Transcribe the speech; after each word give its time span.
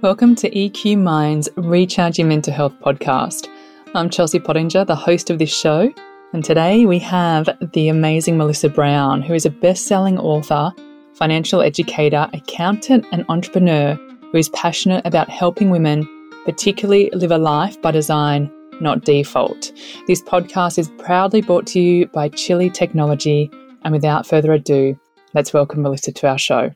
Welcome 0.00 0.36
to 0.36 0.50
EQ 0.50 1.02
Mind's 1.02 1.48
Recharge 1.56 2.20
Your 2.20 2.28
Mental 2.28 2.52
Health 2.52 2.72
podcast. 2.80 3.48
I'm 3.96 4.08
Chelsea 4.08 4.38
Pottinger, 4.38 4.84
the 4.84 4.94
host 4.94 5.28
of 5.28 5.40
this 5.40 5.52
show, 5.52 5.92
and 6.32 6.44
today 6.44 6.86
we 6.86 7.00
have 7.00 7.48
the 7.72 7.88
amazing 7.88 8.38
Melissa 8.38 8.68
Browne, 8.68 9.22
who 9.22 9.34
is 9.34 9.44
a 9.44 9.50
best 9.50 9.86
selling 9.86 10.16
author, 10.16 10.70
financial 11.14 11.62
educator, 11.62 12.30
accountant, 12.32 13.06
and 13.10 13.24
entrepreneur 13.28 13.94
who 14.30 14.38
is 14.38 14.50
passionate 14.50 15.04
about 15.04 15.28
helping 15.30 15.68
women, 15.68 16.06
particularly 16.44 17.10
live 17.12 17.32
a 17.32 17.38
life 17.38 17.82
by 17.82 17.90
design, 17.90 18.52
not 18.80 19.04
default. 19.04 19.72
This 20.06 20.22
podcast 20.22 20.78
is 20.78 20.92
proudly 20.98 21.42
brought 21.42 21.66
to 21.68 21.80
you 21.80 22.06
by 22.06 22.28
Chili 22.28 22.70
Technology, 22.70 23.50
and 23.82 23.92
without 23.92 24.28
further 24.28 24.52
ado, 24.52 24.96
let's 25.34 25.52
welcome 25.52 25.82
Melissa 25.82 26.12
to 26.12 26.28
our 26.28 26.38
show. 26.38 26.70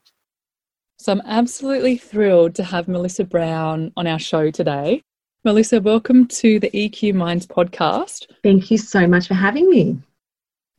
So 1.02 1.10
I'm 1.10 1.22
absolutely 1.24 1.96
thrilled 1.96 2.54
to 2.54 2.62
have 2.62 2.86
Melissa 2.86 3.24
Browne 3.24 3.92
on 3.96 4.06
our 4.06 4.20
show 4.20 4.52
today. 4.52 5.02
Melissa, 5.42 5.80
welcome 5.80 6.28
to 6.28 6.60
the 6.60 6.70
EQ 6.70 7.14
Minds 7.14 7.44
podcast. 7.44 8.26
Thank 8.44 8.70
you 8.70 8.78
so 8.78 9.08
much 9.08 9.26
for 9.26 9.34
having 9.34 9.68
me. 9.68 9.98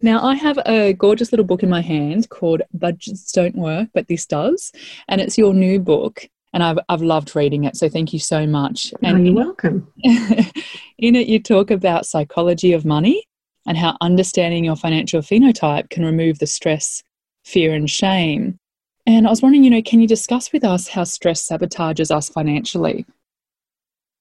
Now, 0.02 0.24
I 0.24 0.36
have 0.36 0.58
a 0.66 0.94
gorgeous 0.94 1.34
little 1.34 1.46
book 1.46 1.62
in 1.62 1.70
my 1.70 1.82
hand 1.82 2.30
called 2.30 2.62
Budgets 2.74 3.34
Don't 3.34 3.58
Work, 3.58 3.90
but 3.94 4.08
This 4.08 4.26
Does. 4.26 4.72
And 5.10 5.20
it's 5.20 5.38
your 5.38 5.54
new 5.54 5.78
book. 5.78 6.26
And 6.54 6.64
I've, 6.64 6.80
I've 6.88 7.02
loved 7.02 7.36
reading 7.36 7.66
it. 7.66 7.76
So 7.76 7.90
thank 7.90 8.14
you 8.14 8.20
so 8.20 8.48
much. 8.48 8.94
Oh, 8.94 9.00
and 9.02 9.28
you're 9.28 9.36
welcome. 9.36 9.92
in 10.04 11.18
it, 11.18 11.28
you 11.28 11.42
talk 11.42 11.70
about 11.70 12.06
psychology 12.06 12.72
of 12.72 12.86
money 12.86 13.26
and 13.68 13.76
how 13.78 13.98
understanding 14.00 14.64
your 14.64 14.78
financial 14.78 15.20
phenotype 15.20 15.90
can 15.90 16.06
remove 16.06 16.40
the 16.40 16.48
stress, 16.48 17.04
fear, 17.44 17.74
and 17.74 17.90
shame. 17.90 18.58
And 19.06 19.28
I 19.28 19.30
was 19.30 19.42
wondering, 19.42 19.64
you 19.64 19.70
know, 19.70 19.82
can 19.82 20.00
you 20.00 20.08
discuss 20.08 20.54
with 20.54 20.64
us 20.64 20.88
how 20.88 21.04
stress 21.04 21.48
sabotages 21.48 22.10
us 22.10 22.30
financially? 22.30 23.06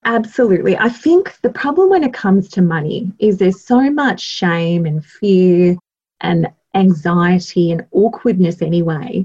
Absolutely. 0.05 0.77
I 0.77 0.89
think 0.89 1.41
the 1.43 1.51
problem 1.51 1.89
when 1.89 2.03
it 2.03 2.13
comes 2.13 2.49
to 2.51 2.63
money 2.63 3.13
is 3.21 3.39
there's 3.39 3.65
so 3.65 3.89
much 3.91 4.21
shame 4.21 4.85
and 4.85 5.05
fear 5.05 5.77
and 6.21 6.49
anxiety 6.75 7.71
and 7.71 7.87
awkwardness 7.93 8.63
anyway 8.63 9.25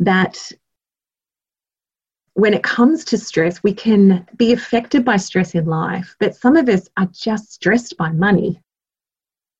that 0.00 0.50
when 2.34 2.52
it 2.52 2.62
comes 2.62 3.04
to 3.06 3.16
stress, 3.16 3.62
we 3.62 3.72
can 3.72 4.26
be 4.36 4.52
affected 4.52 5.04
by 5.04 5.16
stress 5.16 5.54
in 5.54 5.64
life, 5.66 6.16
but 6.18 6.34
some 6.36 6.56
of 6.56 6.68
us 6.68 6.88
are 6.96 7.08
just 7.12 7.52
stressed 7.52 7.96
by 7.96 8.10
money. 8.10 8.60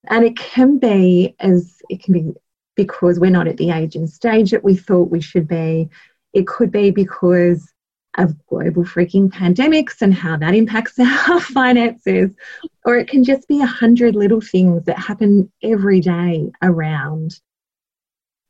And 0.08 0.25
it 0.25 0.36
can 0.36 0.78
be 0.78 1.34
as 1.41 1.81
it 1.88 2.03
can 2.03 2.12
be 2.12 2.34
because 2.77 3.19
we're 3.19 3.30
not 3.30 3.48
at 3.48 3.56
the 3.56 3.70
age 3.70 3.96
and 3.96 4.08
stage 4.08 4.50
that 4.50 4.62
we 4.64 4.77
thought 4.77 5.10
we 5.10 5.20
should 5.20 5.48
be. 5.48 5.88
It 6.32 6.46
could 6.46 6.70
be 6.70 6.91
because 6.91 7.72
of 8.19 8.46
global 8.46 8.84
freaking 8.84 9.28
pandemics 9.28 10.00
and 10.00 10.14
how 10.14 10.36
that 10.36 10.55
impacts 10.55 10.98
our 11.28 11.41
finances. 11.41 12.30
Or 12.84 12.97
it 12.97 13.08
can 13.08 13.24
just 13.24 13.48
be 13.48 13.60
a 13.60 13.66
hundred 13.66 14.14
little 14.14 14.41
things 14.41 14.84
that 14.84 14.98
happen 14.98 15.50
every 15.62 16.00
day 16.00 16.50
around 16.62 17.41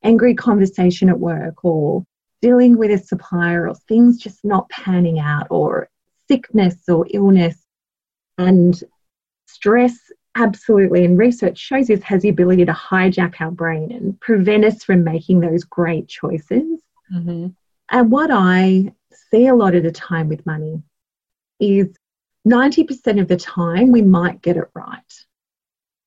angry 0.03 0.35
conversation 0.35 1.09
at 1.09 1.19
work 1.19 1.65
or 1.65 2.05
dealing 2.43 2.77
with 2.77 2.91
a 2.91 2.99
supplier 2.99 3.69
or 3.69 3.75
things 3.75 4.19
just 4.19 4.45
not 4.45 4.69
panning 4.69 5.19
out 5.19 5.47
or 5.51 5.89
sickness 6.29 6.77
or 6.89 7.07
illness. 7.11 7.57
And 8.39 8.79
stress, 9.47 9.97
absolutely, 10.37 11.05
and 11.05 11.19
research 11.19 11.59
shows 11.59 11.89
this 11.89 12.03
has 12.05 12.23
the 12.23 12.29
ability 12.29 12.65
to 12.65 12.73
hijack 12.73 13.41
our 13.41 13.51
brain 13.51 13.91
and 13.91 14.21
prevent 14.21 14.65
us 14.65 14.85
from 14.85 15.03
making 15.03 15.41
those 15.41 15.65
great 15.65 16.09
choices. 16.09 16.83
Mm-hmm. 17.13 17.49
And 17.91 18.11
what 18.11 18.31
I 18.31 18.93
see 19.31 19.47
a 19.47 19.55
lot 19.55 19.75
of 19.75 19.83
the 19.83 19.93
time 19.93 20.29
with 20.29 20.47
money 20.47 20.83
is 21.61 21.89
90% 22.47 23.21
of 23.21 23.29
the 23.29 23.37
time 23.37 23.91
we 23.91 24.03
might 24.03 24.43
get 24.43 24.57
it 24.57 24.69
right. 24.75 25.25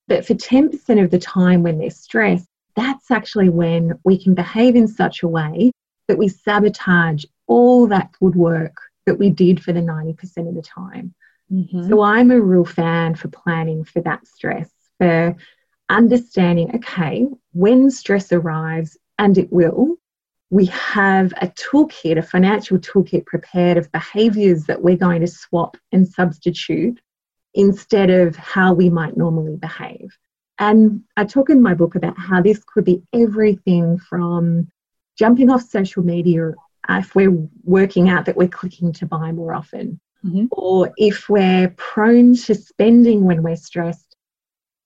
But 0.07 0.25
for 0.25 0.33
10% 0.33 1.03
of 1.03 1.11
the 1.11 1.19
time 1.19 1.63
when 1.63 1.77
they're 1.77 1.89
stressed, 1.89 2.47
that's 2.75 3.11
actually 3.11 3.49
when 3.49 3.99
we 4.03 4.21
can 4.21 4.33
behave 4.33 4.75
in 4.75 4.87
such 4.87 5.23
a 5.23 5.27
way 5.27 5.71
that 6.07 6.17
we 6.17 6.27
sabotage 6.27 7.25
all 7.47 7.87
that 7.87 8.11
good 8.19 8.35
work 8.35 8.75
that 9.05 9.19
we 9.19 9.29
did 9.29 9.63
for 9.63 9.73
the 9.73 9.81
90% 9.81 10.47
of 10.47 10.55
the 10.55 10.61
time. 10.61 11.13
Mm-hmm. 11.51 11.89
So 11.89 12.01
I'm 12.01 12.31
a 12.31 12.39
real 12.39 12.65
fan 12.65 13.15
for 13.15 13.27
planning 13.27 13.83
for 13.83 14.01
that 14.01 14.27
stress, 14.27 14.69
for 14.97 15.35
understanding, 15.89 16.75
okay, 16.75 17.25
when 17.53 17.89
stress 17.89 18.31
arrives, 18.31 18.97
and 19.17 19.37
it 19.37 19.51
will, 19.51 19.97
we 20.51 20.65
have 20.67 21.31
a 21.41 21.47
toolkit, 21.47 22.17
a 22.17 22.21
financial 22.21 22.77
toolkit 22.77 23.25
prepared 23.25 23.77
of 23.77 23.91
behaviors 23.91 24.65
that 24.65 24.81
we're 24.81 24.97
going 24.97 25.21
to 25.21 25.27
swap 25.27 25.77
and 25.91 26.07
substitute 26.07 26.99
instead 27.53 28.09
of 28.09 28.35
how 28.35 28.73
we 28.73 28.89
might 28.89 29.17
normally 29.17 29.57
behave. 29.57 30.17
And 30.59 31.03
I 31.17 31.25
talk 31.25 31.49
in 31.49 31.61
my 31.61 31.73
book 31.73 31.95
about 31.95 32.17
how 32.17 32.41
this 32.41 32.63
could 32.63 32.85
be 32.85 33.01
everything 33.13 33.97
from 33.97 34.69
jumping 35.17 35.49
off 35.49 35.63
social 35.63 36.03
media 36.03 36.53
if 36.89 37.13
we're 37.13 37.47
working 37.63 38.09
out 38.09 38.25
that 38.25 38.37
we're 38.37 38.47
clicking 38.47 38.91
to 38.93 39.05
buy 39.05 39.31
more 39.31 39.53
often, 39.53 39.99
mm-hmm. 40.25 40.45
or 40.51 40.91
if 40.97 41.29
we're 41.29 41.73
prone 41.77 42.35
to 42.35 42.55
spending 42.55 43.25
when 43.25 43.43
we're 43.43 43.55
stressed, 43.55 44.15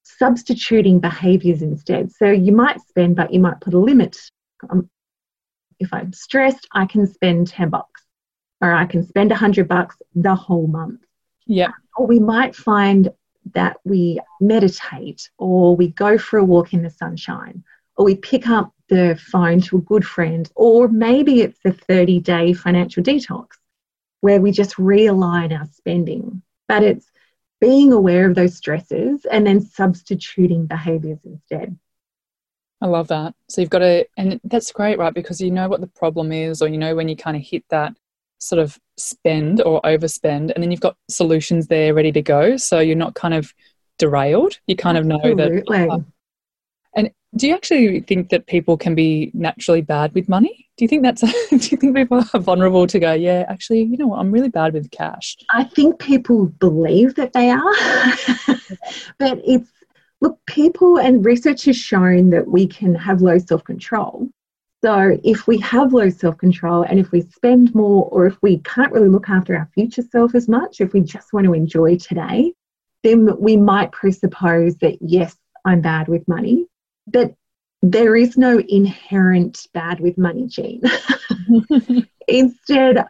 substituting 0.03 0.99
behaviors 0.99 1.61
instead. 1.61 2.11
So 2.11 2.29
you 2.29 2.51
might 2.51 2.81
spend, 2.81 3.15
but 3.15 3.33
you 3.33 3.39
might 3.39 3.61
put 3.61 3.73
a 3.73 3.79
limit. 3.79 4.17
Um, 4.69 4.89
if 5.79 5.93
I'm 5.93 6.13
stressed, 6.13 6.67
I 6.71 6.85
can 6.85 7.07
spend 7.07 7.47
10 7.47 7.69
bucks 7.69 8.03
or 8.61 8.71
I 8.71 8.85
can 8.85 9.05
spend 9.05 9.31
100 9.31 9.67
bucks 9.67 9.95
the 10.15 10.35
whole 10.35 10.67
month. 10.67 11.01
Yeah. 11.45 11.71
Or 11.97 12.07
we 12.07 12.19
might 12.19 12.55
find 12.55 13.09
that 13.53 13.77
we 13.83 14.19
meditate 14.39 15.29
or 15.37 15.75
we 15.75 15.89
go 15.89 16.17
for 16.17 16.39
a 16.39 16.45
walk 16.45 16.73
in 16.73 16.81
the 16.81 16.89
sunshine 16.89 17.63
or 17.97 18.05
we 18.05 18.15
pick 18.15 18.47
up 18.47 18.73
the 18.89 19.19
phone 19.31 19.59
to 19.61 19.77
a 19.77 19.81
good 19.81 20.05
friend 20.05 20.49
or 20.55 20.87
maybe 20.87 21.41
it's 21.41 21.59
a 21.65 21.71
30 21.71 22.19
day 22.19 22.53
financial 22.53 23.03
detox 23.03 23.47
where 24.23 24.39
we 24.39 24.51
just 24.51 24.77
realign 24.77 25.51
our 25.51 25.67
spending. 25.73 26.41
But 26.69 26.81
it's 26.81 27.11
being 27.59 27.91
aware 27.91 28.25
of 28.25 28.35
those 28.35 28.55
stresses 28.55 29.25
and 29.25 29.45
then 29.45 29.59
substituting 29.59 30.65
behaviors 30.65 31.19
instead. 31.25 31.77
I 32.79 32.87
love 32.87 33.09
that. 33.09 33.35
So 33.49 33.59
you've 33.59 33.69
got 33.69 33.79
to, 33.79 34.07
and 34.15 34.39
that's 34.45 34.71
great, 34.71 34.97
right? 34.97 35.13
Because 35.13 35.41
you 35.41 35.51
know 35.51 35.67
what 35.67 35.81
the 35.81 35.87
problem 35.87 36.31
is, 36.31 36.61
or 36.61 36.69
you 36.69 36.77
know 36.77 36.95
when 36.95 37.09
you 37.09 37.17
kind 37.17 37.35
of 37.35 37.43
hit 37.43 37.65
that 37.67 37.97
sort 38.39 38.59
of 38.61 38.79
spend 38.95 39.61
or 39.61 39.81
overspend, 39.81 40.53
and 40.53 40.63
then 40.63 40.71
you've 40.71 40.79
got 40.79 40.95
solutions 41.09 41.67
there 41.67 41.93
ready 41.93 42.13
to 42.13 42.21
go. 42.21 42.55
So 42.55 42.79
you're 42.79 42.95
not 42.95 43.15
kind 43.15 43.33
of 43.33 43.53
derailed. 43.99 44.57
You 44.67 44.77
kind 44.77 44.97
of 44.97 45.05
know 45.05 45.19
that. 45.21 46.05
Do 47.35 47.47
you 47.47 47.55
actually 47.55 48.01
think 48.01 48.29
that 48.29 48.45
people 48.45 48.77
can 48.77 48.93
be 48.93 49.31
naturally 49.33 49.81
bad 49.81 50.13
with 50.13 50.29
money? 50.29 50.67
Do 50.77 50.85
you 50.85 50.89
think 50.89 51.03
that's, 51.03 51.21
do 51.49 51.55
you 51.55 51.77
think 51.77 51.95
people 51.95 52.23
are 52.33 52.39
vulnerable 52.39 52.85
to 52.87 52.99
go, 52.99 53.13
yeah, 53.13 53.45
actually, 53.49 53.81
you 53.81 53.97
know 53.97 54.07
what, 54.07 54.19
I'm 54.19 54.31
really 54.31 54.49
bad 54.49 54.73
with 54.73 54.91
cash? 54.91 55.35
I 55.51 55.63
think 55.63 55.99
people 55.99 56.45
believe 56.45 57.15
that 57.15 57.33
they 57.33 57.49
are, 57.49 58.57
but 59.17 59.41
it's, 59.45 59.69
Look, 60.23 60.39
people 60.45 60.99
and 60.99 61.25
research 61.25 61.65
has 61.65 61.75
shown 61.75 62.29
that 62.29 62.47
we 62.47 62.65
can 62.65 62.95
have 62.95 63.21
low 63.21 63.37
self 63.39 63.61
control. 63.65 64.29
So, 64.81 65.19
if 65.21 65.47
we 65.47 65.59
have 65.59 65.91
low 65.91 66.09
self 66.09 66.37
control 66.37 66.83
and 66.83 66.97
if 66.97 67.11
we 67.11 67.23
spend 67.23 67.75
more, 67.75 68.07
or 68.09 68.25
if 68.25 68.41
we 68.41 68.59
can't 68.59 68.93
really 68.93 69.09
look 69.09 69.27
after 69.27 69.53
our 69.53 69.69
future 69.73 70.01
self 70.01 70.33
as 70.33 70.47
much, 70.47 70.79
if 70.79 70.93
we 70.93 71.01
just 71.01 71.33
want 71.33 71.45
to 71.45 71.53
enjoy 71.53 71.97
today, 71.97 72.53
then 73.03 73.37
we 73.37 73.57
might 73.57 73.91
presuppose 73.91 74.77
that 74.77 74.97
yes, 75.01 75.35
I'm 75.65 75.81
bad 75.81 76.07
with 76.07 76.25
money. 76.25 76.67
But 77.07 77.33
there 77.81 78.15
is 78.15 78.37
no 78.37 78.59
inherent 78.59 79.67
bad 79.73 79.99
with 79.99 80.17
money 80.17 80.47
gene. 80.47 80.81
Instead, 82.27 83.05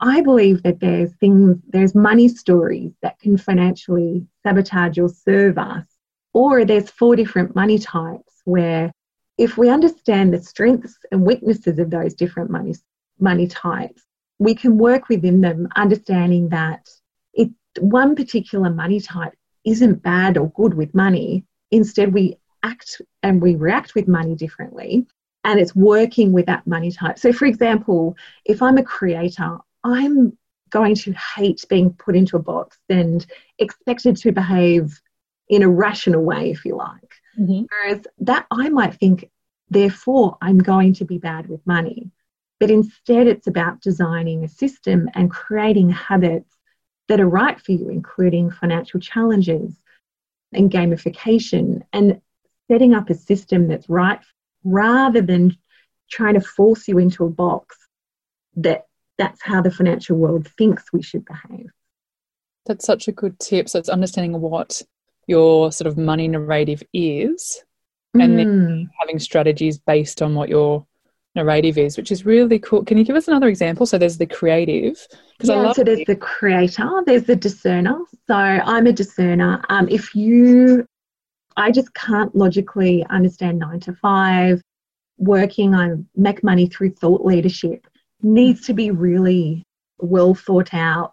I 0.00 0.20
believe 0.20 0.62
that 0.62 0.80
there's 0.80 1.12
things, 1.14 1.58
there's 1.68 1.94
money 1.94 2.28
stories 2.28 2.92
that 3.02 3.18
can 3.18 3.36
financially 3.36 4.26
sabotage 4.42 4.98
or 4.98 5.08
serve 5.08 5.58
us 5.58 5.84
or 6.32 6.64
there's 6.64 6.90
four 6.90 7.16
different 7.16 7.54
money 7.54 7.78
types 7.78 8.42
where 8.44 8.92
if 9.38 9.56
we 9.56 9.68
understand 9.68 10.32
the 10.32 10.42
strengths 10.42 10.98
and 11.10 11.24
weaknesses 11.24 11.78
of 11.78 11.90
those 11.90 12.14
different 12.14 12.50
money, 12.50 12.74
money 13.18 13.46
types, 13.46 14.02
we 14.38 14.54
can 14.54 14.78
work 14.78 15.08
within 15.08 15.40
them, 15.40 15.68
understanding 15.76 16.50
that 16.50 16.88
if 17.34 17.48
one 17.78 18.14
particular 18.14 18.70
money 18.70 19.00
type 19.00 19.34
isn't 19.64 20.02
bad 20.02 20.36
or 20.38 20.50
good 20.50 20.74
with 20.74 20.94
money, 20.94 21.44
instead 21.70 22.12
we 22.12 22.36
act 22.62 23.00
and 23.22 23.40
we 23.40 23.54
react 23.54 23.94
with 23.94 24.08
money 24.08 24.34
differently. 24.34 25.06
And 25.42 25.58
it's 25.58 25.74
working 25.74 26.32
with 26.32 26.46
that 26.46 26.66
money 26.66 26.92
type. 26.92 27.18
So, 27.18 27.32
for 27.32 27.46
example, 27.46 28.16
if 28.44 28.60
I'm 28.60 28.76
a 28.76 28.82
creator, 28.82 29.56
I'm 29.82 30.36
going 30.68 30.94
to 30.94 31.12
hate 31.12 31.64
being 31.68 31.92
put 31.94 32.14
into 32.14 32.36
a 32.36 32.42
box 32.42 32.78
and 32.88 33.24
expected 33.58 34.16
to 34.18 34.32
behave 34.32 35.00
in 35.48 35.62
a 35.62 35.68
rational 35.68 36.22
way, 36.22 36.50
if 36.50 36.64
you 36.64 36.76
like. 36.76 37.14
Mm-hmm. 37.38 37.64
Whereas 37.70 38.06
that 38.18 38.46
I 38.50 38.68
might 38.68 38.94
think, 38.94 39.30
therefore, 39.68 40.36
I'm 40.40 40.58
going 40.58 40.94
to 40.94 41.04
be 41.04 41.18
bad 41.18 41.48
with 41.48 41.66
money. 41.66 42.10
But 42.60 42.70
instead, 42.70 43.26
it's 43.26 43.46
about 43.46 43.80
designing 43.80 44.44
a 44.44 44.48
system 44.48 45.08
and 45.14 45.30
creating 45.30 45.90
habits 45.90 46.54
that 47.08 47.20
are 47.20 47.28
right 47.28 47.58
for 47.58 47.72
you, 47.72 47.88
including 47.88 48.50
financial 48.50 49.00
challenges 49.00 49.74
and 50.52 50.70
gamification, 50.70 51.82
and 51.92 52.20
setting 52.70 52.94
up 52.94 53.10
a 53.10 53.14
system 53.14 53.68
that's 53.68 53.88
right 53.88 54.20
rather 54.64 55.20
than 55.20 55.56
trying 56.10 56.34
to 56.34 56.40
force 56.40 56.86
you 56.88 56.98
into 56.98 57.24
a 57.24 57.30
box 57.30 57.76
that 58.56 58.86
that's 59.18 59.42
how 59.42 59.60
the 59.60 59.70
financial 59.70 60.16
world 60.16 60.48
thinks 60.56 60.92
we 60.92 61.02
should 61.02 61.24
behave. 61.24 61.70
That's 62.66 62.84
such 62.84 63.08
a 63.08 63.12
good 63.12 63.38
tip. 63.38 63.68
So 63.68 63.78
it's 63.78 63.88
understanding 63.88 64.40
what 64.40 64.82
your 65.26 65.72
sort 65.72 65.86
of 65.86 65.96
money 65.96 66.28
narrative 66.28 66.82
is 66.92 67.62
and 68.14 68.32
mm. 68.32 68.36
then 68.36 68.90
having 69.00 69.18
strategies 69.18 69.78
based 69.78 70.22
on 70.22 70.34
what 70.34 70.48
your 70.48 70.86
narrative 71.34 71.78
is, 71.78 71.96
which 71.96 72.10
is 72.10 72.26
really 72.26 72.58
cool. 72.58 72.84
Can 72.84 72.98
you 72.98 73.04
give 73.04 73.16
us 73.16 73.28
another 73.28 73.48
example? 73.48 73.86
So 73.86 73.98
there's 73.98 74.18
the 74.18 74.26
creative. 74.26 75.06
Yeah, 75.42 75.54
I 75.54 75.60
love 75.60 75.76
so 75.76 75.84
there's 75.84 76.04
the 76.06 76.16
creator, 76.16 76.88
there's 77.06 77.24
the 77.24 77.36
discerner. 77.36 77.98
So 78.26 78.34
I'm 78.34 78.86
a 78.86 78.92
discerner. 78.92 79.62
Um, 79.68 79.88
if 79.88 80.14
you, 80.14 80.86
I 81.56 81.70
just 81.70 81.92
can't 81.94 82.34
logically 82.34 83.04
understand 83.10 83.58
nine 83.58 83.80
to 83.80 83.94
five. 83.94 84.62
Working, 85.18 85.74
I 85.74 85.90
make 86.16 86.42
money 86.42 86.66
through 86.66 86.92
thought 86.92 87.24
leadership 87.24 87.86
needs 88.22 88.66
to 88.66 88.74
be 88.74 88.90
really 88.90 89.64
well 89.98 90.34
thought 90.34 90.74
out. 90.74 91.12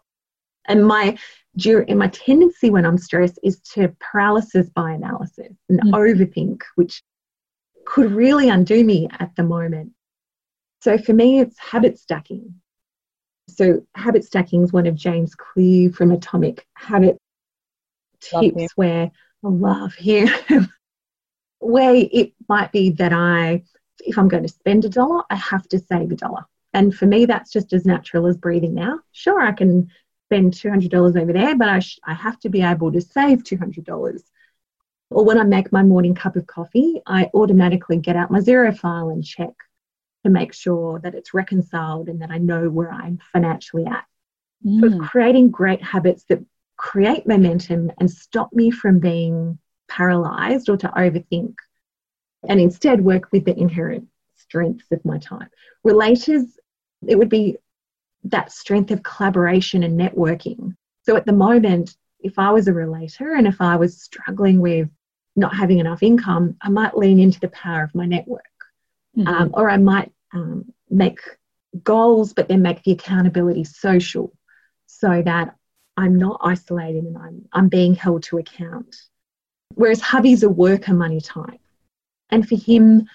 And 0.68 0.86
my 0.86 1.18
and 1.66 1.98
my 1.98 2.08
tendency 2.10 2.70
when 2.70 2.86
I'm 2.86 3.00
stressed 3.00 3.40
is 3.42 3.60
to 3.74 3.96
paralysis 4.00 4.70
by 4.70 4.92
analysis 4.92 5.54
and 5.70 5.82
mm. 5.82 5.92
overthink, 5.92 6.62
which 6.76 7.02
could 7.86 8.12
really 8.12 8.50
undo 8.50 8.84
me 8.84 9.08
at 9.20 9.36
the 9.36 9.44
moment. 9.44 9.94
So 10.82 10.98
for 10.98 11.14
me, 11.14 11.40
it's 11.40 11.58
habit 11.58 11.98
stacking. 11.98 12.54
So 13.50 13.82
habit 13.96 14.24
stacking 14.24 14.64
is 14.64 14.74
one 14.74 14.86
of 14.86 14.96
James 14.96 15.34
Clear 15.34 15.90
from 15.92 16.12
Atomic 16.12 16.68
Habit 16.76 17.18
tips 18.20 18.74
where 18.76 19.10
love 19.44 19.96
him, 19.96 20.30
where 21.60 21.94
it 21.96 22.34
might 22.48 22.72
be 22.72 22.92
that 22.92 23.14
I, 23.14 23.64
if 24.00 24.18
I'm 24.18 24.28
going 24.28 24.44
to 24.44 24.50
spend 24.50 24.86
a 24.86 24.90
dollar, 24.90 25.24
I 25.30 25.36
have 25.36 25.68
to 25.70 25.80
save 25.80 26.12
a 26.12 26.16
dollar. 26.16 26.46
And 26.74 26.94
for 26.94 27.06
me, 27.06 27.26
that's 27.26 27.52
just 27.52 27.74
as 27.74 27.86
natural 27.86 28.28
as 28.28 28.38
breathing 28.38 28.74
now. 28.74 29.00
Sure, 29.12 29.42
I 29.42 29.52
can 29.52 29.90
spend 30.26 30.54
$200 30.54 31.20
over 31.20 31.34
there, 31.34 31.56
but 31.56 31.70
I, 31.70 31.80
sh- 31.80 32.00
I 32.04 32.14
have 32.14 32.40
to 32.42 32.50
be 32.50 32.62
able 32.62 32.92
to 32.92 33.02
save 33.02 33.44
$200. 33.44 34.22
Or 35.10 35.24
when 35.24 35.40
I 35.40 35.44
make 35.44 35.72
my 35.72 35.84
morning 35.84 36.16
cup 36.16 36.36
of 36.36 36.48
coffee, 36.48 37.02
I 37.08 37.30
automatically 37.34 37.98
get 37.98 38.18
out 38.18 38.30
my 38.30 38.40
Xero 38.40 38.78
file 38.78 39.10
and 39.10 39.24
check 39.24 39.54
to 40.26 40.30
make 40.30 40.54
sure 40.54 41.00
that 41.00 41.16
it's 41.16 41.34
reconciled 41.34 42.10
and 42.10 42.22
that 42.22 42.32
I 42.32 42.38
know 42.40 42.70
where 42.70 42.92
I'm 42.92 43.20
financially 43.32 43.86
at. 43.86 44.04
Mm. 44.66 44.82
So 44.82 44.88
it's 44.88 45.10
creating 45.10 45.52
great 45.52 45.82
habits 45.82 46.26
that 46.26 46.44
create 46.88 47.28
momentum 47.28 47.92
and 48.00 48.10
stop 48.10 48.54
me 48.54 48.72
from 48.72 48.98
being 48.98 49.60
paralyzed 49.90 50.70
or 50.70 50.78
to 50.78 50.88
overthink 50.88 51.54
and 52.48 52.62
instead 52.62 53.02
work 53.02 53.28
with 53.34 53.44
the 53.44 53.60
inherent 53.60 54.08
strengths 54.38 54.90
of 54.94 55.04
my 55.04 55.18
time. 55.18 55.50
Relators, 55.86 56.46
it 57.06 57.18
would 57.18 57.28
be 57.28 57.58
that 58.24 58.54
strength 58.54 58.90
of 58.92 59.04
collaboration 59.04 59.84
and 59.84 60.00
networking. 60.00 60.78
So 61.06 61.18
at 61.18 61.26
the 61.26 61.34
moment, 61.34 61.98
if 62.22 62.40
I 62.40 62.52
was 62.52 62.70
a 62.70 62.74
relator 62.74 63.34
and 63.34 63.48
if 63.48 63.60
I 63.60 63.76
was 63.76 64.02
struggling 64.02 64.62
with 64.62 64.90
not 65.36 65.54
having 65.54 65.80
enough 65.80 66.02
income, 66.02 66.56
I 66.62 66.70
might 66.70 66.98
lean 66.98 67.20
into 67.20 67.42
the 67.42 67.50
power 67.50 67.84
of 67.84 67.96
my 67.96 68.06
network. 68.06 68.44
Mm-hmm. 69.18 69.28
Um, 69.28 69.50
or 69.54 69.70
I 69.70 69.76
might 69.76 70.14
um, 70.34 70.72
make 70.90 71.20
goals, 71.84 72.32
but 72.32 72.48
then 72.48 72.62
make 72.62 72.82
the 72.84 72.94
accountability 72.94 73.66
social 73.66 74.32
so 74.86 75.22
that 75.22 75.54
I'm 75.98 76.16
not 76.16 76.40
isolated 76.44 77.04
and 77.04 77.18
I'm, 77.18 77.46
I'm 77.52 77.68
being 77.70 77.96
held 77.96 78.24
to 78.24 78.38
account. 78.38 78.96
Whereas 79.74 80.00
hubby's 80.00 80.44
a 80.44 80.50
worker 80.50 80.94
money 80.94 81.20
type. 81.20 81.60
And 82.30 82.48
for 82.48 82.56
him, 82.56 83.08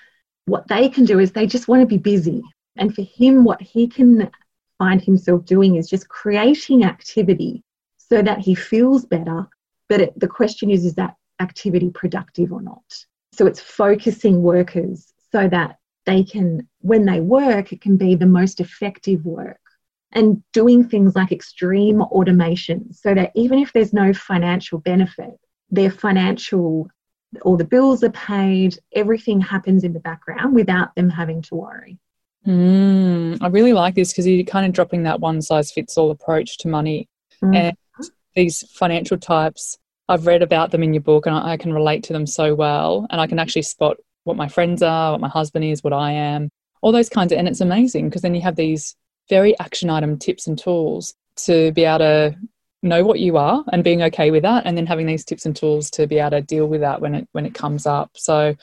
what 0.46 0.68
they 0.68 0.88
can 0.88 1.04
do 1.04 1.18
is 1.18 1.32
they 1.32 1.46
just 1.46 1.68
want 1.68 1.80
to 1.80 1.86
be 1.86 1.98
busy. 1.98 2.42
And 2.76 2.94
for 2.94 3.02
him, 3.02 3.44
what 3.44 3.62
he 3.62 3.86
can 3.86 4.30
find 4.78 5.00
himself 5.00 5.44
doing 5.44 5.76
is 5.76 5.88
just 5.88 6.08
creating 6.08 6.84
activity 6.84 7.62
so 7.98 8.20
that 8.20 8.40
he 8.40 8.54
feels 8.54 9.04
better. 9.04 9.46
But 9.88 10.00
it, 10.00 10.18
the 10.18 10.28
question 10.28 10.70
is, 10.70 10.84
is 10.84 10.94
that 10.94 11.14
activity 11.40 11.90
productive 11.90 12.52
or 12.52 12.62
not? 12.62 12.82
So 13.32 13.46
it's 13.46 13.60
focusing 13.60 14.42
workers 14.42 15.12
so 15.30 15.48
that 15.48 15.78
they 16.04 16.24
can, 16.24 16.68
when 16.80 17.04
they 17.04 17.20
work, 17.20 17.72
it 17.72 17.80
can 17.80 17.96
be 17.96 18.16
the 18.16 18.26
most 18.26 18.60
effective 18.60 19.24
work. 19.24 19.60
And 20.12 20.42
doing 20.52 20.86
things 20.86 21.16
like 21.16 21.32
extreme 21.32 22.02
automation 22.02 22.92
so 22.92 23.14
that 23.14 23.32
even 23.34 23.58
if 23.58 23.72
there's 23.72 23.94
no 23.94 24.12
financial 24.12 24.78
benefit, 24.78 25.38
their 25.70 25.90
financial 25.90 26.90
all 27.40 27.56
the 27.56 27.64
bills 27.64 28.04
are 28.04 28.10
paid, 28.10 28.78
everything 28.94 29.40
happens 29.40 29.84
in 29.84 29.94
the 29.94 30.00
background 30.00 30.54
without 30.54 30.94
them 30.94 31.08
having 31.08 31.40
to 31.42 31.54
worry. 31.54 31.98
Mm, 32.46 33.38
I 33.40 33.46
really 33.46 33.72
like 33.72 33.94
this 33.94 34.12
because 34.12 34.26
you're 34.26 34.44
kind 34.44 34.66
of 34.66 34.72
dropping 34.72 35.04
that 35.04 35.20
one 35.20 35.40
size 35.40 35.72
fits 35.72 35.96
all 35.96 36.10
approach 36.10 36.58
to 36.58 36.68
money. 36.68 37.08
Mm. 37.42 37.56
And 37.56 37.76
these 38.34 38.62
financial 38.72 39.16
types, 39.16 39.78
I've 40.08 40.26
read 40.26 40.42
about 40.42 40.72
them 40.72 40.82
in 40.82 40.92
your 40.92 41.02
book 41.02 41.26
and 41.26 41.34
I, 41.34 41.52
I 41.52 41.56
can 41.56 41.72
relate 41.72 42.02
to 42.04 42.12
them 42.12 42.26
so 42.26 42.54
well. 42.54 43.06
And 43.10 43.20
I 43.20 43.26
can 43.26 43.38
actually 43.38 43.62
spot 43.62 43.96
what 44.24 44.36
my 44.36 44.48
friends 44.48 44.82
are, 44.82 45.12
what 45.12 45.20
my 45.20 45.28
husband 45.28 45.64
is, 45.64 45.82
what 45.82 45.92
I 45.92 46.12
am, 46.12 46.50
all 46.80 46.92
those 46.92 47.08
kinds 47.08 47.32
of, 47.32 47.38
and 47.38 47.48
it's 47.48 47.60
amazing 47.60 48.08
because 48.08 48.22
then 48.22 48.34
you 48.34 48.40
have 48.42 48.56
these 48.56 48.96
very 49.32 49.58
action 49.60 49.88
item 49.88 50.18
tips 50.18 50.46
and 50.46 50.58
tools 50.58 51.14
to 51.36 51.72
be 51.72 51.84
able 51.84 52.00
to 52.00 52.36
know 52.82 53.02
what 53.02 53.18
you 53.18 53.38
are 53.38 53.64
and 53.72 53.82
being 53.82 54.02
okay 54.02 54.30
with 54.30 54.42
that 54.42 54.66
and 54.66 54.76
then 54.76 54.84
having 54.84 55.06
these 55.06 55.24
tips 55.24 55.46
and 55.46 55.56
tools 55.56 55.90
to 55.90 56.06
be 56.06 56.18
able 56.18 56.32
to 56.32 56.42
deal 56.42 56.66
with 56.66 56.82
that 56.82 57.00
when 57.00 57.14
it 57.14 57.26
when 57.32 57.46
it 57.46 57.54
comes 57.54 57.86
up 57.86 58.10
so 58.14 58.54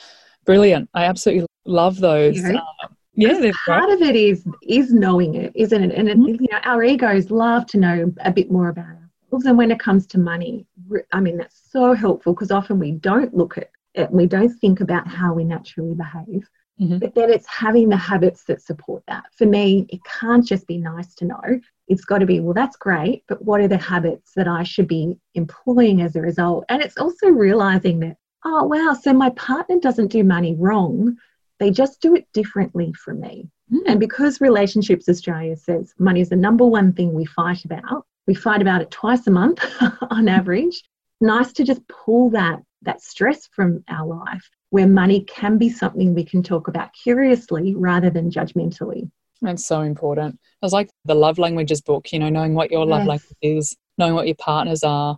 brilliant 0.45 0.87
i 0.93 1.05
absolutely 1.05 1.47
love 1.65 1.99
those 1.99 2.37
yeah. 2.37 2.49
Um, 2.83 2.95
yeah, 3.15 3.51
part 3.65 3.89
of 3.89 4.01
it 4.01 4.15
is 4.15 4.45
is 4.63 4.93
knowing 4.93 5.35
it, 5.35 5.51
isn't 5.53 5.83
it? 5.83 5.93
And 5.93 6.07
mm-hmm. 6.07 6.41
you 6.41 6.47
know, 6.51 6.59
our 6.63 6.81
egos 6.83 7.29
love 7.29 7.65
to 7.65 7.77
know 7.77 8.13
a 8.23 8.31
bit 8.31 8.49
more 8.49 8.69
about 8.69 8.85
ourselves. 8.85 9.45
And 9.45 9.57
when 9.57 9.71
it 9.71 9.79
comes 9.79 10.07
to 10.07 10.17
money, 10.17 10.65
I 11.11 11.19
mean, 11.19 11.35
that's 11.35 11.59
so 11.69 11.91
helpful 11.93 12.33
because 12.33 12.49
often 12.49 12.79
we 12.79 12.91
don't 12.91 13.33
look 13.35 13.57
at 13.57 13.71
it, 13.93 14.09
we 14.09 14.25
don't 14.25 14.57
think 14.61 14.79
about 14.79 15.05
how 15.05 15.33
we 15.33 15.43
naturally 15.43 15.95
behave. 15.95 16.47
Mm-hmm. 16.79 16.99
But 16.99 17.15
then 17.15 17.29
it's 17.31 17.47
having 17.47 17.89
the 17.89 17.97
habits 17.97 18.43
that 18.45 18.61
support 18.61 19.03
that. 19.07 19.25
For 19.35 19.45
me, 19.45 19.85
it 19.89 19.99
can't 20.03 20.45
just 20.45 20.65
be 20.65 20.77
nice 20.77 21.13
to 21.15 21.25
know. 21.25 21.59
It's 21.87 22.05
got 22.05 22.19
to 22.19 22.25
be, 22.25 22.39
well, 22.39 22.53
that's 22.53 22.77
great, 22.77 23.23
but 23.27 23.43
what 23.43 23.59
are 23.61 23.67
the 23.67 23.77
habits 23.77 24.31
that 24.35 24.47
I 24.47 24.63
should 24.63 24.87
be 24.87 25.17
employing 25.35 26.01
as 26.01 26.15
a 26.15 26.21
result? 26.21 26.65
And 26.69 26.81
it's 26.81 26.97
also 26.97 27.27
realizing 27.27 27.99
that, 27.99 28.17
oh, 28.45 28.63
wow, 28.63 28.95
so 28.99 29.11
my 29.11 29.31
partner 29.31 29.79
doesn't 29.79 30.07
do 30.07 30.23
money 30.23 30.55
wrong 30.55 31.17
they 31.59 31.71
just 31.71 32.01
do 32.01 32.15
it 32.15 32.27
differently 32.33 32.93
from 32.93 33.19
me. 33.19 33.49
Mm. 33.71 33.81
And 33.85 33.99
because 33.99 34.41
Relationships 34.41 35.07
Australia 35.07 35.55
says 35.55 35.93
money 35.99 36.21
is 36.21 36.29
the 36.29 36.35
number 36.35 36.65
one 36.65 36.93
thing 36.93 37.13
we 37.13 37.25
fight 37.25 37.63
about, 37.65 38.05
we 38.27 38.33
fight 38.33 38.61
about 38.61 38.81
it 38.81 38.91
twice 38.91 39.27
a 39.27 39.31
month 39.31 39.63
on 40.09 40.27
average. 40.27 40.83
Nice 41.21 41.51
to 41.53 41.63
just 41.63 41.85
pull 41.87 42.29
that 42.31 42.61
that 42.83 43.01
stress 43.01 43.47
from 43.51 43.83
our 43.89 44.07
life 44.07 44.49
where 44.69 44.87
money 44.87 45.21
can 45.21 45.57
be 45.57 45.69
something 45.69 46.13
we 46.13 46.23
can 46.23 46.43
talk 46.43 46.67
about 46.67 46.93
curiously 46.93 47.73
rather 47.75 48.09
than 48.09 48.29
judgmentally. 48.29 49.09
That's 49.41 49.65
so 49.65 49.81
important. 49.81 50.35
It 50.35 50.65
was 50.65 50.73
like 50.73 50.89
the 51.05 51.15
love 51.15 51.39
languages 51.39 51.81
book, 51.81 52.11
you 52.11 52.19
know, 52.19 52.29
knowing 52.29 52.53
what 52.53 52.71
your 52.71 52.85
yes. 52.85 52.89
love 52.89 53.07
language 53.07 53.37
is, 53.41 53.77
knowing 53.97 54.13
what 54.13 54.27
your 54.27 54.35
partners 54.35 54.83
are, 54.83 55.17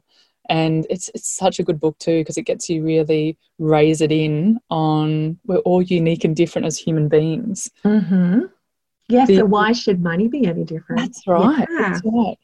and 0.50 0.86
it's 0.90 1.10
it's 1.16 1.30
such 1.30 1.60
a 1.60 1.64
good 1.64 1.80
book 1.80 1.98
too 1.98 2.20
because 2.20 2.38
it 2.38 2.44
gets 2.44 2.70
you 2.70 2.84
really 2.84 3.38
raise 3.58 4.02
it 4.02 4.12
in 4.12 4.60
on 4.70 5.40
we're 5.46 5.58
all 5.60 5.82
unique 5.82 6.24
and 6.24 6.36
different 6.36 6.68
as 6.68 6.78
human 6.78 7.08
beings. 7.08 7.70
Mm-hmm. 7.84 8.42
Yeah. 9.08 9.26
The, 9.26 9.38
so 9.38 9.46
why 9.46 9.72
should 9.72 10.02
money 10.02 10.28
be 10.28 10.46
any 10.46 10.64
different? 10.64 11.02
That's 11.02 11.26
right. 11.28 11.68
Yeah. 11.70 11.90
That's 11.90 12.02
right. 12.06 12.38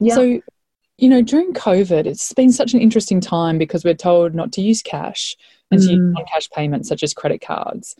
Yeah. 0.00 0.14
So 0.14 0.40
you 0.98 1.08
know 1.08 1.22
during 1.22 1.52
COVID, 1.52 2.06
it's 2.06 2.32
been 2.32 2.52
such 2.52 2.74
an 2.74 2.80
interesting 2.80 3.20
time 3.20 3.56
because 3.56 3.84
we're 3.84 3.94
told 3.94 4.34
not 4.34 4.52
to 4.52 4.62
use 4.62 4.82
cash 4.82 5.36
and 5.70 5.80
mm. 5.80 5.84
to 5.84 5.90
use 5.92 6.00
mm. 6.00 6.12
non-cash 6.12 6.50
payments 6.50 6.88
such 6.88 7.02
as 7.02 7.14
credit 7.14 7.40
cards. 7.40 7.94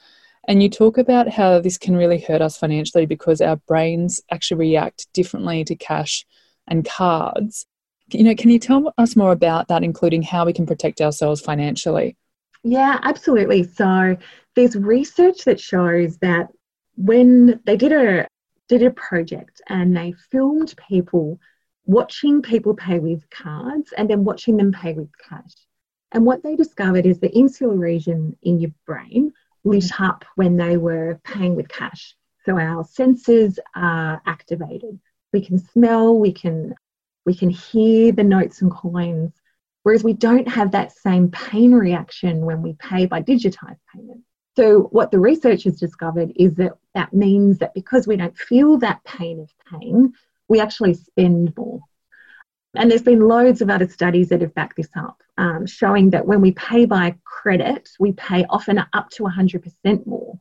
And 0.48 0.62
you 0.62 0.70
talk 0.70 0.98
about 0.98 1.28
how 1.28 1.60
this 1.60 1.78
can 1.78 1.96
really 1.96 2.18
hurt 2.18 2.40
us 2.40 2.56
financially 2.56 3.06
because 3.06 3.40
our 3.40 3.56
brains 3.56 4.20
actually 4.30 4.58
react 4.58 5.12
differently 5.12 5.64
to 5.64 5.74
cash 5.76 6.24
and 6.66 6.84
cards 6.84 7.66
you 8.14 8.24
know, 8.24 8.34
can 8.34 8.50
you 8.50 8.58
tell 8.58 8.92
us 8.98 9.16
more 9.16 9.32
about 9.32 9.68
that, 9.68 9.84
including 9.84 10.22
how 10.22 10.44
we 10.44 10.52
can 10.52 10.66
protect 10.66 11.00
ourselves 11.00 11.40
financially? 11.40 12.16
Yeah, 12.62 12.98
absolutely. 13.02 13.64
So 13.64 14.16
there's 14.54 14.76
research 14.76 15.44
that 15.44 15.60
shows 15.60 16.18
that 16.18 16.48
when 16.96 17.60
they 17.64 17.76
did 17.76 17.92
a 17.92 18.26
did 18.68 18.82
a 18.82 18.90
project 18.90 19.60
and 19.68 19.96
they 19.96 20.14
filmed 20.30 20.74
people 20.88 21.40
watching 21.86 22.40
people 22.40 22.74
pay 22.74 22.98
with 23.00 23.28
cards 23.30 23.92
and 23.96 24.08
then 24.08 24.24
watching 24.24 24.56
them 24.56 24.72
pay 24.72 24.92
with 24.92 25.08
cash. 25.28 25.54
And 26.12 26.26
what 26.26 26.42
they 26.42 26.56
discovered 26.56 27.06
is 27.06 27.20
the 27.20 27.30
insular 27.30 27.76
region 27.76 28.36
in 28.42 28.60
your 28.60 28.72
brain 28.86 29.32
lit 29.64 29.84
mm-hmm. 29.84 30.02
up 30.02 30.24
when 30.36 30.56
they 30.56 30.76
were 30.76 31.20
paying 31.24 31.54
with 31.54 31.68
cash. 31.68 32.14
So 32.44 32.58
our 32.58 32.84
senses 32.84 33.58
are 33.74 34.20
activated. 34.26 34.98
We 35.32 35.44
can 35.44 35.58
smell, 35.58 36.18
we 36.18 36.32
can 36.32 36.74
we 37.26 37.34
can 37.34 37.50
hear 37.50 38.12
the 38.12 38.24
notes 38.24 38.62
and 38.62 38.72
coins, 38.72 39.32
whereas 39.82 40.02
we 40.02 40.14
don't 40.14 40.48
have 40.48 40.72
that 40.72 40.92
same 40.92 41.30
pain 41.30 41.72
reaction 41.72 42.46
when 42.46 42.62
we 42.62 42.72
pay 42.74 43.06
by 43.06 43.22
digitized 43.22 43.78
payment. 43.94 44.22
So 44.56 44.88
what 44.90 45.10
the 45.10 45.18
researchers 45.18 45.78
discovered 45.78 46.32
is 46.34 46.54
that 46.56 46.72
that 46.94 47.12
means 47.12 47.58
that 47.58 47.74
because 47.74 48.06
we 48.06 48.16
don't 48.16 48.36
feel 48.36 48.78
that 48.78 49.04
pain 49.04 49.38
of 49.40 49.50
pain, 49.78 50.14
we 50.48 50.60
actually 50.60 50.94
spend 50.94 51.54
more. 51.56 51.80
And 52.74 52.90
there's 52.90 53.02
been 53.02 53.20
loads 53.20 53.62
of 53.62 53.70
other 53.70 53.88
studies 53.88 54.28
that 54.28 54.42
have 54.42 54.54
backed 54.54 54.76
this 54.76 54.90
up, 54.96 55.22
um, 55.36 55.66
showing 55.66 56.10
that 56.10 56.26
when 56.26 56.40
we 56.40 56.52
pay 56.52 56.84
by 56.84 57.16
credit, 57.24 57.88
we 57.98 58.12
pay 58.12 58.44
often 58.48 58.78
up 58.92 59.10
to 59.10 59.24
100% 59.24 60.06
more, 60.06 60.38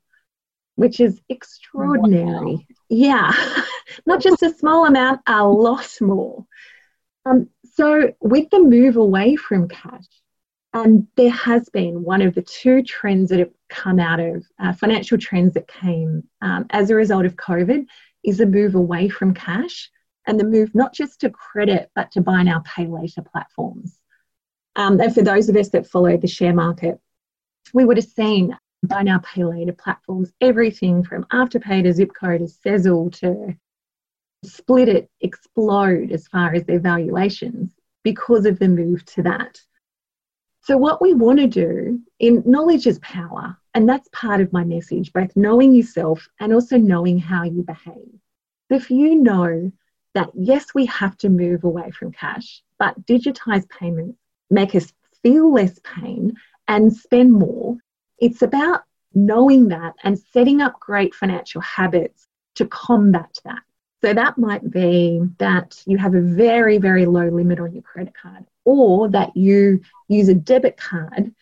which 0.75 0.99
is 0.99 1.19
extraordinary. 1.29 2.55
Wow. 2.55 2.59
Yeah, 2.89 3.33
not 4.05 4.21
just 4.21 4.43
a 4.43 4.53
small 4.53 4.85
amount, 4.85 5.21
a 5.25 5.45
lot 5.45 5.89
more. 6.01 6.45
Um, 7.25 7.49
so, 7.73 8.13
with 8.19 8.49
the 8.51 8.59
move 8.59 8.97
away 8.97 9.35
from 9.35 9.67
cash, 9.67 10.05
and 10.73 11.07
there 11.15 11.31
has 11.31 11.67
been 11.69 12.03
one 12.03 12.21
of 12.21 12.35
the 12.35 12.43
two 12.43 12.83
trends 12.83 13.29
that 13.29 13.39
have 13.39 13.51
come 13.69 13.99
out 13.99 14.19
of 14.19 14.45
uh, 14.59 14.73
financial 14.73 15.17
trends 15.17 15.55
that 15.55 15.67
came 15.67 16.23
um, 16.41 16.67
as 16.69 16.89
a 16.91 16.95
result 16.95 17.25
of 17.25 17.35
COVID 17.35 17.85
is 18.23 18.39
a 18.39 18.45
move 18.45 18.75
away 18.75 19.09
from 19.09 19.33
cash 19.33 19.89
and 20.29 20.39
the 20.39 20.43
move 20.43 20.75
not 20.75 20.93
just 20.93 21.19
to 21.21 21.29
credit 21.31 21.89
but 21.95 22.11
to 22.11 22.21
buy 22.21 22.43
now 22.43 22.61
pay 22.63 22.85
later 22.85 23.23
platforms. 23.23 23.99
Um, 24.75 25.01
and 25.01 25.13
for 25.13 25.23
those 25.23 25.49
of 25.49 25.55
us 25.55 25.69
that 25.69 25.87
follow 25.87 26.15
the 26.17 26.27
share 26.27 26.53
market, 26.53 26.99
we 27.73 27.83
would 27.83 27.97
have 27.97 28.05
seen 28.05 28.55
buy 28.83 29.01
now 29.01 29.19
pay 29.19 29.43
later 29.43 29.73
platforms, 29.73 30.31
everything 30.39 31.03
from 31.03 31.25
Afterpay 31.25 31.83
to 31.83 31.89
Zipco 31.89 32.37
to 32.37 32.45
Sezzle 32.45 33.11
to 33.19 33.55
Splitit 34.45 35.07
explode 35.19 36.11
as 36.11 36.27
far 36.27 36.53
as 36.53 36.63
their 36.63 36.79
valuations 36.79 37.71
because 38.03 38.45
of 38.45 38.59
the 38.59 38.69
move 38.69 39.03
to 39.05 39.23
that. 39.23 39.59
So, 40.61 40.77
what 40.77 41.01
we 41.01 41.15
want 41.15 41.39
to 41.39 41.47
do 41.47 42.01
in 42.19 42.43
knowledge 42.45 42.85
is 42.85 42.99
power, 42.99 43.57
and 43.73 43.89
that's 43.89 44.07
part 44.13 44.41
of 44.41 44.53
my 44.53 44.63
message, 44.63 45.11
both 45.11 45.35
knowing 45.35 45.73
yourself 45.73 46.27
and 46.39 46.53
also 46.53 46.77
knowing 46.77 47.17
how 47.17 47.43
you 47.43 47.63
behave. 47.63 48.19
If 48.69 48.91
you 48.91 49.15
know 49.15 49.71
that 50.19 50.31
yes, 50.35 50.73
we 50.75 50.85
have 50.87 51.17
to 51.17 51.29
move 51.29 51.63
away 51.63 51.91
from 51.91 52.11
cash, 52.11 52.61
but 52.77 53.05
digitized 53.05 53.69
payments 53.69 54.19
make 54.49 54.75
us 54.75 54.91
feel 55.23 55.53
less 55.53 55.79
pain 55.83 56.35
and 56.67 56.93
spend 56.93 57.31
more. 57.31 57.77
It's 58.17 58.41
about 58.41 58.81
knowing 59.13 59.69
that 59.69 59.93
and 60.03 60.19
setting 60.19 60.59
up 60.61 60.77
great 60.77 61.15
financial 61.15 61.61
habits 61.61 62.27
to 62.55 62.65
combat 62.65 63.33
that. 63.45 63.61
So 64.01 64.13
that 64.13 64.37
might 64.37 64.69
be 64.69 65.21
that 65.37 65.81
you 65.85 65.97
have 65.97 66.15
a 66.15 66.21
very, 66.21 66.79
very 66.79 67.05
low 67.05 67.29
limit 67.29 67.61
on 67.61 67.73
your 67.73 67.83
credit 67.83 68.13
card, 68.13 68.43
or 68.65 69.07
that 69.09 69.35
you 69.37 69.79
use 70.09 70.27
a 70.27 70.35
debit 70.35 70.75
card 70.75 71.33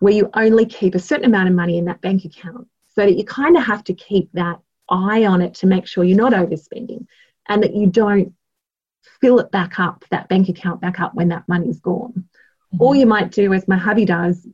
where 0.00 0.12
you 0.12 0.28
only 0.34 0.66
keep 0.66 0.94
a 0.94 0.98
certain 0.98 1.24
amount 1.24 1.48
of 1.48 1.54
money 1.54 1.78
in 1.78 1.86
that 1.86 2.02
bank 2.02 2.26
account. 2.26 2.68
So 2.94 3.06
that 3.06 3.16
you 3.16 3.24
kind 3.24 3.56
of 3.56 3.64
have 3.64 3.82
to 3.84 3.94
keep 3.94 4.30
that 4.32 4.58
eye 4.90 5.24
on 5.24 5.40
it 5.40 5.54
to 5.54 5.66
make 5.66 5.86
sure 5.86 6.04
you're 6.04 6.16
not 6.16 6.32
overspending 6.32 7.06
and 7.48 7.62
that 7.62 7.74
you 7.74 7.86
don't 7.86 8.32
fill 9.20 9.38
it 9.38 9.50
back 9.50 9.78
up, 9.78 10.04
that 10.10 10.28
bank 10.28 10.48
account 10.48 10.80
back 10.80 11.00
up 11.00 11.14
when 11.14 11.28
that 11.28 11.48
money's 11.48 11.80
gone. 11.80 12.12
Mm-hmm. 12.74 12.82
All 12.82 12.94
you 12.94 13.06
might 13.06 13.30
do, 13.30 13.52
as 13.52 13.68
my 13.68 13.76
hubby 13.76 14.04
does, 14.04 14.46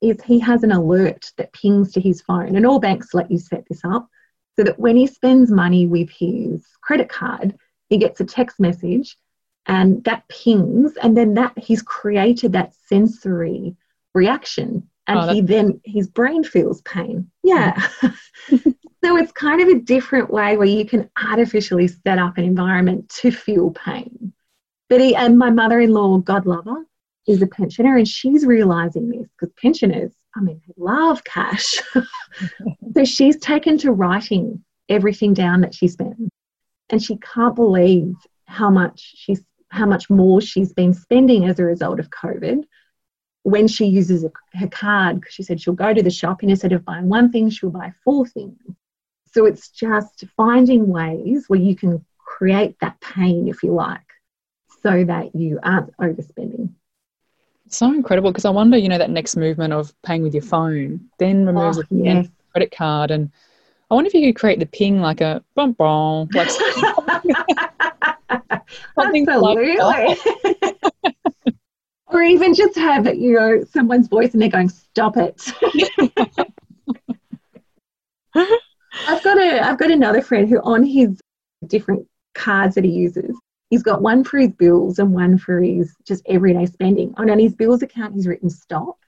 is 0.00 0.22
he 0.22 0.38
has 0.40 0.62
an 0.62 0.72
alert 0.72 1.30
that 1.36 1.52
pings 1.52 1.92
to 1.92 2.00
his 2.00 2.22
phone, 2.22 2.56
and 2.56 2.66
all 2.66 2.80
banks 2.80 3.14
let 3.14 3.30
you 3.30 3.38
set 3.38 3.64
this 3.68 3.80
up 3.84 4.08
so 4.56 4.64
that 4.64 4.78
when 4.78 4.96
he 4.96 5.06
spends 5.06 5.50
money 5.50 5.86
with 5.86 6.10
his 6.10 6.66
credit 6.82 7.08
card, 7.08 7.56
he 7.88 7.98
gets 7.98 8.20
a 8.20 8.24
text 8.24 8.60
message 8.60 9.16
and 9.66 10.02
that 10.04 10.26
pings, 10.28 10.96
and 11.00 11.16
then 11.16 11.34
that 11.34 11.56
he's 11.56 11.82
created 11.82 12.52
that 12.52 12.74
sensory 12.86 13.76
reaction, 14.14 14.88
and 15.06 15.18
oh, 15.18 15.32
he 15.32 15.40
then 15.40 15.80
his 15.84 16.08
brain 16.08 16.42
feels 16.42 16.82
pain. 16.82 17.30
Yeah. 17.42 17.80
So 19.04 19.16
it's 19.16 19.32
kind 19.32 19.60
of 19.60 19.68
a 19.68 19.80
different 19.80 20.30
way 20.30 20.56
where 20.56 20.66
you 20.66 20.84
can 20.84 21.10
artificially 21.20 21.88
set 21.88 22.18
up 22.18 22.38
an 22.38 22.44
environment 22.44 23.08
to 23.20 23.32
feel 23.32 23.70
pain. 23.70 24.32
But 24.88 25.00
and 25.00 25.38
my 25.38 25.50
mother-in-law, 25.50 26.18
God 26.18 26.46
love 26.46 26.66
her, 26.66 26.84
is 27.26 27.42
a 27.42 27.46
pensioner, 27.46 27.96
and 27.96 28.06
she's 28.06 28.46
realizing 28.46 29.08
this 29.08 29.26
because 29.38 29.52
pensioners, 29.60 30.12
I 30.36 30.40
mean, 30.40 30.60
they 30.66 30.74
love 30.76 31.24
cash. 31.24 31.80
so 32.94 33.04
she's 33.04 33.36
taken 33.38 33.78
to 33.78 33.92
writing 33.92 34.64
everything 34.88 35.34
down 35.34 35.62
that 35.62 35.74
she 35.74 35.88
spends, 35.88 36.30
and 36.90 37.02
she 37.02 37.16
can't 37.16 37.56
believe 37.56 38.14
how 38.46 38.70
much 38.70 39.14
she's 39.16 39.42
how 39.70 39.86
much 39.86 40.10
more 40.10 40.42
she's 40.42 40.74
been 40.74 40.92
spending 40.92 41.46
as 41.46 41.58
a 41.58 41.64
result 41.64 41.98
of 41.98 42.10
COVID 42.10 42.64
when 43.42 43.66
she 43.66 43.86
uses 43.86 44.22
a, 44.22 44.30
her 44.52 44.68
card 44.68 45.20
because 45.20 45.34
she 45.34 45.42
said 45.42 45.60
she'll 45.60 45.72
go 45.72 45.92
to 45.92 46.02
the 46.02 46.10
shop 46.10 46.42
and 46.42 46.50
instead 46.50 46.72
of 46.72 46.84
buying 46.84 47.08
one 47.08 47.32
thing, 47.32 47.48
she'll 47.48 47.70
buy 47.70 47.92
four 48.04 48.26
things. 48.26 48.58
So 49.32 49.46
it's 49.46 49.68
just 49.70 50.24
finding 50.36 50.88
ways 50.88 51.44
where 51.48 51.60
you 51.60 51.74
can 51.74 52.04
create 52.18 52.78
that 52.80 53.00
pain, 53.00 53.48
if 53.48 53.62
you 53.62 53.72
like, 53.72 54.00
so 54.82 55.04
that 55.04 55.34
you 55.34 55.58
aren't 55.62 55.96
overspending. 55.96 56.70
So 57.68 57.86
incredible 57.86 58.30
because 58.30 58.44
I 58.44 58.50
wonder, 58.50 58.76
you 58.76 58.88
know, 58.88 58.98
that 58.98 59.10
next 59.10 59.36
movement 59.36 59.72
of 59.72 59.94
paying 60.02 60.22
with 60.22 60.34
your 60.34 60.42
phone, 60.42 61.08
then 61.18 61.46
removes 61.46 61.78
oh, 61.78 61.84
yes. 61.90 62.28
credit 62.50 62.74
card, 62.76 63.10
and 63.10 63.30
I 63.90 63.94
wonder 63.94 64.08
if 64.08 64.14
you 64.14 64.26
could 64.32 64.38
create 64.38 64.58
the 64.58 64.66
ping 64.66 65.00
like 65.00 65.20
a 65.20 65.42
bum 65.54 65.72
bum, 65.72 66.28
like 66.34 66.48
Absolutely. 68.98 69.76
Like 69.76 70.18
or 72.06 72.22
even 72.22 72.54
just 72.54 72.74
have 72.76 73.06
you 73.14 73.32
know 73.34 73.64
someone's 73.70 74.08
voice 74.08 74.32
and 74.32 74.42
they're 74.42 74.48
going, 74.48 74.68
"Stop 74.68 75.16
it." 75.16 75.52
I've 79.06 79.22
got 79.22 79.38
a 79.38 79.60
I've 79.60 79.78
got 79.78 79.90
another 79.90 80.22
friend 80.22 80.48
who 80.48 80.60
on 80.60 80.84
his 80.84 81.20
different 81.66 82.06
cards 82.34 82.74
that 82.74 82.84
he 82.84 82.90
uses, 82.90 83.36
he's 83.70 83.82
got 83.82 84.02
one 84.02 84.24
for 84.24 84.38
his 84.38 84.52
bills 84.52 84.98
and 84.98 85.12
one 85.12 85.38
for 85.38 85.60
his 85.60 85.94
just 86.06 86.22
everyday 86.26 86.66
spending. 86.66 87.14
And 87.16 87.30
on 87.30 87.38
his 87.38 87.54
bills 87.54 87.82
account, 87.82 88.14
he's 88.14 88.26
written 88.26 88.50
stop. 88.50 88.98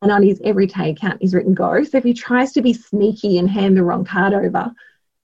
And 0.00 0.12
on 0.12 0.22
his 0.22 0.40
everyday 0.44 0.90
account, 0.90 1.20
he's 1.20 1.34
written 1.34 1.54
go. 1.54 1.82
So 1.82 1.98
if 1.98 2.04
he 2.04 2.14
tries 2.14 2.52
to 2.52 2.62
be 2.62 2.72
sneaky 2.72 3.38
and 3.38 3.50
hand 3.50 3.76
the 3.76 3.82
wrong 3.82 4.04
card 4.04 4.32
over, 4.32 4.70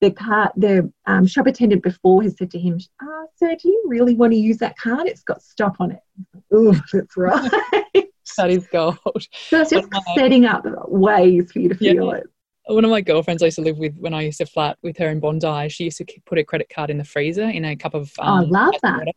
the 0.00 0.10
card, 0.10 0.50
the 0.56 0.92
um, 1.06 1.26
shop 1.26 1.46
attendant 1.46 1.84
before 1.84 2.24
has 2.24 2.36
said 2.36 2.50
to 2.50 2.58
him, 2.58 2.80
oh, 3.00 3.26
"Sir, 3.36 3.54
do 3.54 3.68
you 3.68 3.84
really 3.86 4.16
want 4.16 4.32
to 4.32 4.38
use 4.38 4.58
that 4.58 4.76
card? 4.76 5.06
It's 5.06 5.22
got 5.22 5.42
stop 5.42 5.76
on 5.78 5.92
it." 5.92 6.00
Oh, 6.52 6.72
that's 6.92 7.16
right. 7.16 7.50
that 8.36 8.50
is 8.50 8.66
gold. 8.66 8.98
So 9.48 9.60
it's 9.60 9.70
just 9.70 9.88
setting 10.16 10.44
up 10.44 10.66
ways 10.88 11.52
for 11.52 11.60
you 11.60 11.68
to 11.68 11.76
feel 11.76 12.08
yeah. 12.08 12.16
it 12.16 12.26
one 12.66 12.84
of 12.84 12.90
my 12.90 13.00
girlfriends 13.00 13.42
I 13.42 13.46
used 13.46 13.56
to 13.56 13.62
live 13.62 13.78
with 13.78 13.96
when 13.98 14.14
I 14.14 14.22
used 14.22 14.38
to 14.38 14.46
flat 14.46 14.78
with 14.82 14.96
her 14.98 15.08
in 15.08 15.20
Bondi, 15.20 15.68
she 15.68 15.84
used 15.84 15.98
to 15.98 16.06
put 16.24 16.38
a 16.38 16.44
credit 16.44 16.68
card 16.68 16.90
in 16.90 16.98
the 16.98 17.04
freezer 17.04 17.44
in 17.44 17.64
a 17.64 17.76
cup 17.76 17.94
of. 17.94 18.12
Um, 18.18 18.26
oh, 18.26 18.32
I 18.32 18.38
um, 18.38 18.50
love 18.50 18.74
that. 18.82 18.98
Water. 18.98 19.12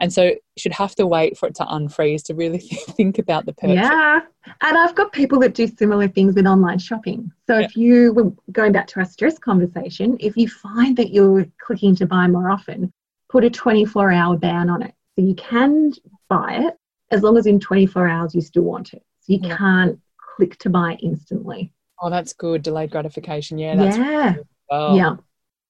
And 0.00 0.12
so 0.12 0.34
she'd 0.56 0.72
have 0.72 0.94
to 0.96 1.06
wait 1.06 1.38
for 1.38 1.48
it 1.48 1.54
to 1.56 1.64
unfreeze 1.64 2.24
to 2.24 2.34
really 2.34 2.58
think 2.90 3.18
about 3.18 3.46
the 3.46 3.52
purchase. 3.52 3.76
Yeah. 3.76 4.20
And 4.60 4.76
I've 4.76 4.94
got 4.94 5.12
people 5.12 5.38
that 5.40 5.54
do 5.54 5.68
similar 5.68 6.08
things 6.08 6.34
with 6.34 6.46
online 6.46 6.78
shopping. 6.78 7.30
So 7.46 7.58
yeah. 7.58 7.66
if 7.66 7.76
you 7.76 8.12
were 8.12 8.32
going 8.50 8.72
back 8.72 8.88
to 8.88 9.00
our 9.00 9.06
stress 9.06 9.38
conversation, 9.38 10.16
if 10.20 10.36
you 10.36 10.48
find 10.48 10.96
that 10.96 11.10
you're 11.10 11.46
clicking 11.60 11.94
to 11.96 12.06
buy 12.06 12.26
more 12.26 12.50
often, 12.50 12.92
put 13.28 13.44
a 13.44 13.50
24 13.50 14.12
hour 14.12 14.36
ban 14.36 14.68
on 14.68 14.82
it. 14.82 14.94
So 15.16 15.24
you 15.24 15.34
can 15.36 15.92
buy 16.28 16.54
it 16.66 16.76
as 17.10 17.22
long 17.22 17.38
as 17.38 17.46
in 17.46 17.60
24 17.60 18.08
hours 18.08 18.34
you 18.34 18.40
still 18.40 18.64
want 18.64 18.94
it. 18.94 19.02
So 19.20 19.32
you 19.32 19.40
yeah. 19.42 19.56
can't 19.56 20.00
click 20.36 20.58
to 20.58 20.70
buy 20.70 20.98
instantly. 21.00 21.72
Oh, 22.00 22.10
that's 22.10 22.32
good. 22.32 22.62
Delayed 22.62 22.90
gratification. 22.90 23.58
Yeah. 23.58 23.76
That's 23.76 23.96
yeah. 23.96 24.34
Well. 24.70 24.96
Yeah. 24.96 25.16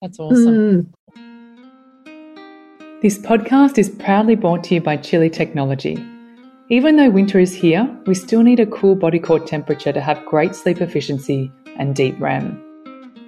That's 0.02 0.18
awesome. 0.18 0.92
Mm. 1.16 3.02
This 3.02 3.18
podcast 3.18 3.78
is 3.78 3.90
proudly 3.90 4.34
brought 4.34 4.64
to 4.64 4.74
you 4.74 4.80
by 4.80 4.96
Chili 4.96 5.28
Technology. 5.28 5.96
Even 6.70 6.96
though 6.96 7.10
winter 7.10 7.38
is 7.38 7.54
here, 7.54 7.86
we 8.06 8.14
still 8.14 8.42
need 8.42 8.58
a 8.58 8.66
cool 8.66 8.94
body 8.94 9.18
core 9.18 9.40
temperature 9.40 9.92
to 9.92 10.00
have 10.00 10.24
great 10.24 10.54
sleep 10.54 10.80
efficiency 10.80 11.52
and 11.78 11.94
deep 11.94 12.18
REM. 12.18 12.60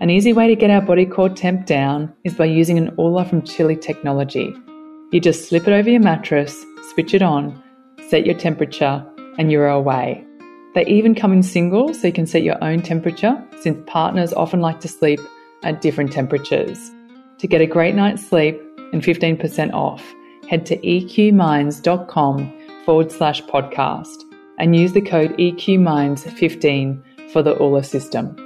An 0.01 0.11
easy 0.11 0.33
way 0.33 0.49
to 0.49 0.57
get 0.57 0.71
our 0.71 0.81
body 0.81 1.07
core 1.07 1.29
temp 1.29 1.67
down 1.67 2.13
is 2.25 2.35
by 2.35 2.47
using 2.47 2.79
an 2.79 2.95
Ooler 2.99 3.25
from 3.25 3.43
Chili 3.43 3.77
Technology. 3.77 4.55
You 5.13 5.21
just 5.21 5.49
slip 5.49 5.69
it 5.69 5.73
over 5.73 5.89
your 5.89 6.01
mattress, 6.01 6.65
switch 6.93 7.15
it 7.15 7.23
on, 7.23 7.63
set 8.09 8.27
your 8.27 8.37
temperature, 8.37 9.05
and 9.39 9.53
you're 9.53 9.69
away. 9.69 10.26
They 10.77 10.85
even 10.89 11.15
come 11.15 11.33
in 11.33 11.43
single 11.43 11.95
so 11.95 12.07
you 12.07 12.13
can 12.13 12.27
set 12.27 12.43
your 12.43 12.63
own 12.63 12.83
temperature 12.83 13.43
since 13.61 13.83
partners 13.87 14.35
often 14.35 14.61
like 14.61 14.79
to 14.81 14.89
sleep 14.89 15.19
at 15.63 15.81
different 15.81 16.13
temperatures. 16.13 16.79
To 17.39 17.47
get 17.47 17.63
a 17.63 17.67
great 17.67 17.95
night's 17.95 18.29
sleep 18.29 18.61
and 18.93 19.01
15% 19.01 19.73
off, 19.73 20.05
head 20.51 20.67
to 20.67 20.77
eqminds.com 20.77 22.53
forward 22.85 23.11
slash 23.11 23.43
podcast 23.45 24.19
and 24.59 24.77
use 24.77 24.93
the 24.93 25.01
code 25.01 25.31
EQMinds15 25.39 27.31
for 27.33 27.43
the 27.43 27.59
Ooler 27.59 27.83
system. 27.83 28.37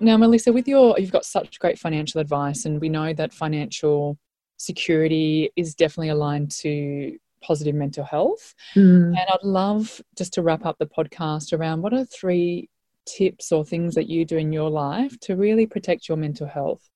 Now, 0.00 0.18
Melissa, 0.18 0.52
with 0.52 0.68
your, 0.68 0.98
you've 0.98 1.12
got 1.12 1.24
such 1.24 1.58
great 1.58 1.78
financial 1.78 2.20
advice, 2.20 2.66
and 2.66 2.78
we 2.78 2.90
know 2.90 3.14
that 3.14 3.32
financial 3.32 4.18
security 4.58 5.50
is 5.56 5.74
definitely 5.74 6.10
aligned 6.10 6.50
to 6.50 7.16
positive 7.42 7.74
mental 7.74 8.04
health. 8.04 8.54
Mm. 8.74 9.08
And 9.08 9.18
I'd 9.18 9.42
love 9.42 10.00
just 10.16 10.34
to 10.34 10.42
wrap 10.42 10.66
up 10.66 10.78
the 10.78 10.86
podcast 10.86 11.56
around 11.56 11.82
what 11.82 11.94
are 11.94 12.04
three 12.04 12.68
tips 13.06 13.52
or 13.52 13.64
things 13.64 13.94
that 13.94 14.08
you 14.08 14.24
do 14.24 14.36
in 14.36 14.52
your 14.52 14.70
life 14.70 15.18
to 15.20 15.36
really 15.36 15.66
protect 15.66 16.08
your 16.08 16.16
mental 16.16 16.46
health? 16.46 16.88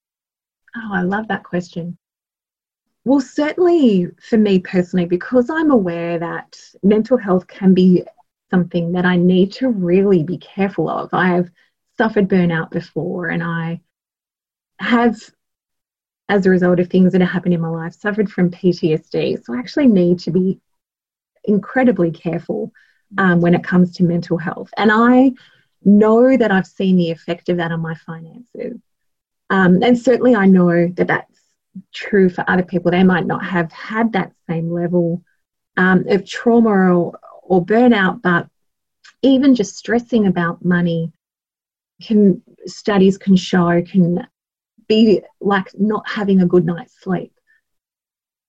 Oh, 0.75 0.89
I 0.93 1.01
love 1.01 1.27
that 1.27 1.43
question. 1.43 1.97
Well, 3.03 3.21
certainly 3.21 4.07
for 4.21 4.37
me 4.37 4.59
personally, 4.59 5.05
because 5.05 5.49
I'm 5.49 5.71
aware 5.71 6.17
that 6.19 6.57
mental 6.81 7.17
health 7.17 7.47
can 7.47 7.73
be 7.73 8.03
something 8.49 8.93
that 8.93 9.05
I 9.05 9.15
need 9.17 9.51
to 9.53 9.69
really 9.69 10.23
be 10.23 10.37
careful 10.37 10.89
of. 10.89 11.09
I've 11.13 11.49
suffered 11.97 12.27
burnout 12.27 12.71
before 12.71 13.29
and 13.29 13.43
I 13.43 13.81
have, 14.79 15.17
as 16.27 16.45
a 16.45 16.49
result 16.49 16.79
of 16.79 16.89
things 16.89 17.11
that 17.11 17.21
have 17.21 17.29
happened 17.29 17.53
in 17.53 17.61
my 17.61 17.69
life, 17.69 17.93
suffered 17.93 18.31
from 18.31 18.51
PTSD. 18.51 19.43
So 19.43 19.53
I 19.53 19.59
actually 19.59 19.87
need 19.87 20.19
to 20.19 20.31
be 20.31 20.59
incredibly 21.43 22.11
careful 22.11 22.71
um, 23.17 23.41
when 23.41 23.53
it 23.53 23.63
comes 23.63 23.95
to 23.95 24.03
mental 24.03 24.37
health. 24.37 24.69
And 24.77 24.91
I 24.91 25.33
know 25.83 26.35
that 26.35 26.51
I've 26.51 26.65
seen 26.65 26.95
the 26.95 27.11
effect 27.11 27.49
of 27.49 27.57
that 27.57 27.71
on 27.71 27.79
my 27.79 27.93
finances. 27.93 28.79
Um, 29.49 29.83
and 29.83 29.97
certainly 29.97 30.35
I 30.35 30.47
know 30.47 30.87
that 30.87 31.07
that's 31.07 31.39
true 31.93 32.29
for 32.29 32.43
other 32.49 32.63
people. 32.63 32.91
They 32.91 33.03
might 33.03 33.27
not 33.27 33.45
have 33.45 33.71
had 33.71 34.13
that 34.13 34.31
same 34.49 34.71
level 34.71 35.23
um, 35.77 36.05
of 36.07 36.25
trauma 36.25 36.69
or, 36.69 37.19
or 37.43 37.63
burnout, 37.63 38.21
but 38.21 38.47
even 39.21 39.55
just 39.55 39.77
stressing 39.77 40.25
about 40.25 40.65
money 40.65 41.11
can 42.01 42.41
studies 42.65 43.17
can 43.17 43.35
show 43.35 43.81
can 43.81 44.27
be 44.87 45.21
like 45.39 45.69
not 45.77 46.07
having 46.07 46.41
a 46.41 46.47
good 46.47 46.65
night's 46.65 46.99
sleep 47.01 47.35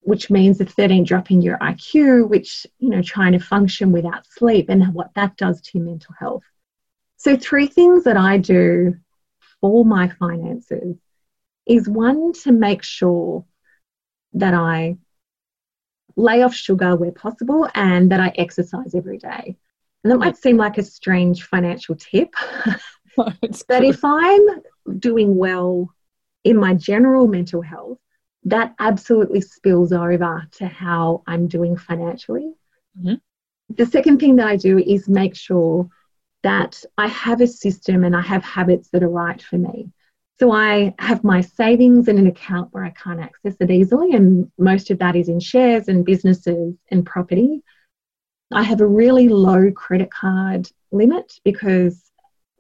which 0.07 0.31
means 0.31 0.61
a 0.61 0.65
13 0.65 1.03
drop 1.03 1.33
in 1.33 1.43
your 1.43 1.59
IQ, 1.59 2.29
which, 2.29 2.65
you 2.79 2.91
know, 2.91 3.03
trying 3.03 3.33
to 3.33 3.41
function 3.41 3.91
without 3.91 4.25
sleep 4.25 4.69
and 4.69 4.95
what 4.95 5.13
that 5.17 5.37
does 5.37 5.61
to 5.61 5.79
your 5.79 5.85
mental 5.85 6.15
health. 6.17 6.45
So, 7.17 7.37
three 7.37 7.67
things 7.67 8.05
that 8.05 8.17
I 8.17 8.39
do 8.39 8.95
for 9.61 9.85
my 9.85 10.09
finances 10.09 10.97
is 11.67 11.89
one 11.89 12.35
to 12.45 12.53
make 12.53 12.85
sure 12.85 13.45
that 14.35 14.55
I 14.55 14.97
lay 16.15 16.43
off 16.43 16.55
sugar 16.55 16.95
where 16.95 17.11
possible 17.11 17.69
and 17.75 18.13
that 18.13 18.21
I 18.21 18.33
exercise 18.37 18.95
every 18.95 19.19
day. 19.19 19.57
And 20.05 20.13
that 20.13 20.19
might 20.19 20.37
seem 20.37 20.57
like 20.57 20.79
a 20.79 20.85
strange 20.85 21.43
financial 21.43 21.97
tip, 21.97 22.33
but 23.17 23.83
if 23.83 24.05
I'm 24.05 24.47
doing 25.01 25.37
well 25.37 25.93
in 26.47 26.57
my 26.57 26.75
general 26.75 27.27
mental 27.27 27.61
health, 27.61 27.99
that 28.45 28.75
absolutely 28.79 29.41
spills 29.41 29.93
over 29.93 30.47
to 30.53 30.67
how 30.67 31.25
I'm 31.27 31.49
doing 31.49 31.77
financially. 31.77 32.53
Mm-hmm. 32.97 33.15
The 33.75 33.87
second 33.87 34.21
thing 34.21 34.37
that 34.37 34.47
I 34.47 34.57
do 34.57 34.79
is 34.79 35.09
make 35.09 35.35
sure 35.35 35.89
that 36.45 36.85
I 36.97 37.09
have 37.09 37.41
a 37.41 37.49
system 37.49 38.05
and 38.05 38.15
I 38.15 38.21
have 38.21 38.45
habits 38.45 38.91
that 38.91 39.03
are 39.03 39.09
right 39.09 39.43
for 39.43 39.59
me. 39.59 39.91
So 40.39 40.53
I 40.53 40.95
have 41.01 41.25
my 41.25 41.41
savings 41.41 42.07
in 42.07 42.19
an 42.19 42.29
account 42.29 42.69
where 42.73 42.85
I 42.85 42.91
can't 42.91 43.21
access 43.21 43.57
it 43.59 43.71
easily, 43.71 44.13
and 44.15 44.51
most 44.57 44.91
of 44.91 44.99
that 45.01 45.17
is 45.17 45.29
in 45.29 45.41
shares 45.41 45.89
and 45.89 46.05
businesses 46.05 46.77
and 46.91 47.05
property. 47.05 47.63
I 48.53 48.63
have 48.63 48.81
a 48.81 48.87
really 48.87 49.29
low 49.29 49.73
credit 49.73 50.13
card 50.13 50.71
limit 50.93 51.41
because 51.43 52.13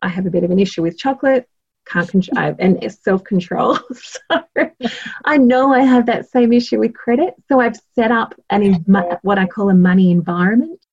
I 0.02 0.08
have 0.08 0.26
a 0.26 0.30
bit 0.30 0.42
of 0.42 0.50
an 0.50 0.58
issue 0.58 0.82
with 0.82 0.98
chocolate, 0.98 1.48
can't 1.86 2.08
control, 2.08 2.54
and 2.58 2.92
self 2.92 3.24
control. 3.24 3.78
so 3.94 4.20
I 5.24 5.38
know 5.38 5.72
I 5.72 5.80
have 5.80 6.06
that 6.06 6.28
same 6.30 6.52
issue 6.52 6.80
with 6.80 6.94
credit. 6.94 7.34
So 7.48 7.60
I've 7.60 7.76
set 7.94 8.10
up 8.10 8.34
an 8.50 8.74
what 9.22 9.38
I 9.38 9.46
call 9.46 9.70
a 9.70 9.74
money 9.74 10.10
environment 10.10 10.84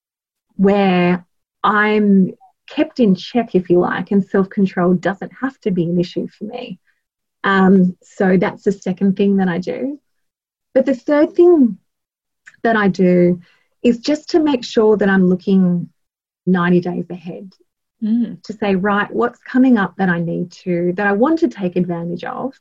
where 0.56 1.26
I'm 1.64 2.34
kept 2.68 3.00
in 3.00 3.16
check, 3.16 3.56
if 3.56 3.70
you 3.70 3.80
like, 3.80 4.12
and 4.12 4.24
self 4.24 4.50
control 4.50 4.94
doesn't 4.94 5.32
have 5.42 5.60
to 5.62 5.72
be 5.72 5.84
an 5.84 6.00
issue 6.00 6.28
for 6.28 6.46
me. 6.46 6.80
Um, 7.44 7.98
so 8.02 8.38
that's 8.38 8.64
the 8.64 8.72
second 8.72 9.18
thing 9.18 9.38
that 9.38 9.50
I 9.50 9.58
do. 9.58 10.00
But 10.74 10.86
the 10.86 10.96
third 10.96 11.34
thing 11.34 11.78
that 12.64 12.76
I 12.76 12.88
do 12.88 13.42
is 13.82 14.00
just 14.00 14.30
to 14.30 14.40
make 14.40 14.64
sure 14.64 14.96
that 14.98 15.10
I'm 15.10 15.28
looking 15.28 15.90
90 16.46 16.82
days 16.82 17.10
ahead 17.10 17.54
mm. 18.04 18.42
to 18.44 18.54
say, 18.54 18.76
right, 18.76 19.12
what's 19.12 19.40
coming 19.40 19.78
up 19.78 19.96
that 19.98 20.10
I 20.10 20.20
need 20.20 20.52
to, 20.64 20.94
that 20.98 21.08
I 21.08 21.14
want 21.14 21.40
to 21.40 21.48
take 21.48 21.76
advantage 21.76 22.24
of, 22.24 22.60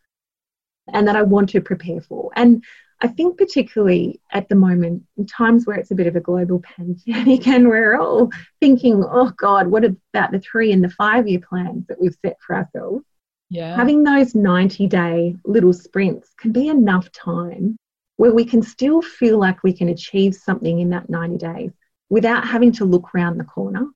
and 0.93 1.09
that 1.09 1.17
I 1.17 1.23
want 1.23 1.51
to 1.51 1.61
prepare 1.61 2.01
for. 2.01 2.31
And 2.35 2.65
I 3.01 3.09
think, 3.09 3.37
particularly 3.37 4.21
at 4.31 4.49
the 4.49 4.55
moment, 4.55 5.03
in 5.17 5.27
times 5.27 5.67
where 5.67 5.77
it's 5.77 5.91
a 5.91 5.97
bit 5.97 6.07
of 6.07 6.15
a 6.15 6.21
global 6.21 6.63
pandemic 6.77 7.47
and 7.49 7.69
we're 7.69 7.99
all 7.99 8.31
thinking, 8.61 9.05
oh 9.05 9.33
God, 9.37 9.67
what 9.67 9.85
about 9.85 10.31
the 10.31 10.41
three 10.41 10.73
and 10.73 10.83
the 10.83 10.91
five 10.91 11.27
year 11.27 11.41
plans 11.41 11.87
that 11.89 12.01
we've 12.01 12.17
set 12.25 12.37
for 12.47 12.57
ourselves? 12.57 13.05
Yeah. 13.51 13.77
Having 13.77 14.05
those 14.05 14.35
90 14.35 14.87
day 14.87 15.37
little 15.45 15.75
sprints 15.75 16.33
can 16.39 16.53
be 16.53 16.69
enough 16.69 17.11
time 17.13 17.77
where 18.17 18.33
we 18.33 18.45
can 18.45 18.63
still 18.63 19.03
feel 19.03 19.39
like 19.39 19.63
we 19.63 19.73
can 19.73 19.89
achieve 19.89 20.35
something 20.35 20.79
in 20.79 20.91
that 20.91 21.11
90 21.11 21.39
days 21.39 21.73
without 22.09 22.47
having 22.47 22.73
to 22.73 22.85
look 22.85 23.15
around 23.15 23.37
the 23.37 23.45
corner. 23.45 23.89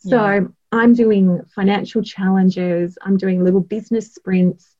So 0.00 0.16
yeah. 0.16 0.40
I'm 0.72 0.94
doing 0.94 1.42
financial 1.54 2.02
challenges, 2.02 2.96
I'm 3.02 3.16
doing 3.16 3.42
little 3.42 3.60
business 3.60 4.14
sprints 4.14 4.76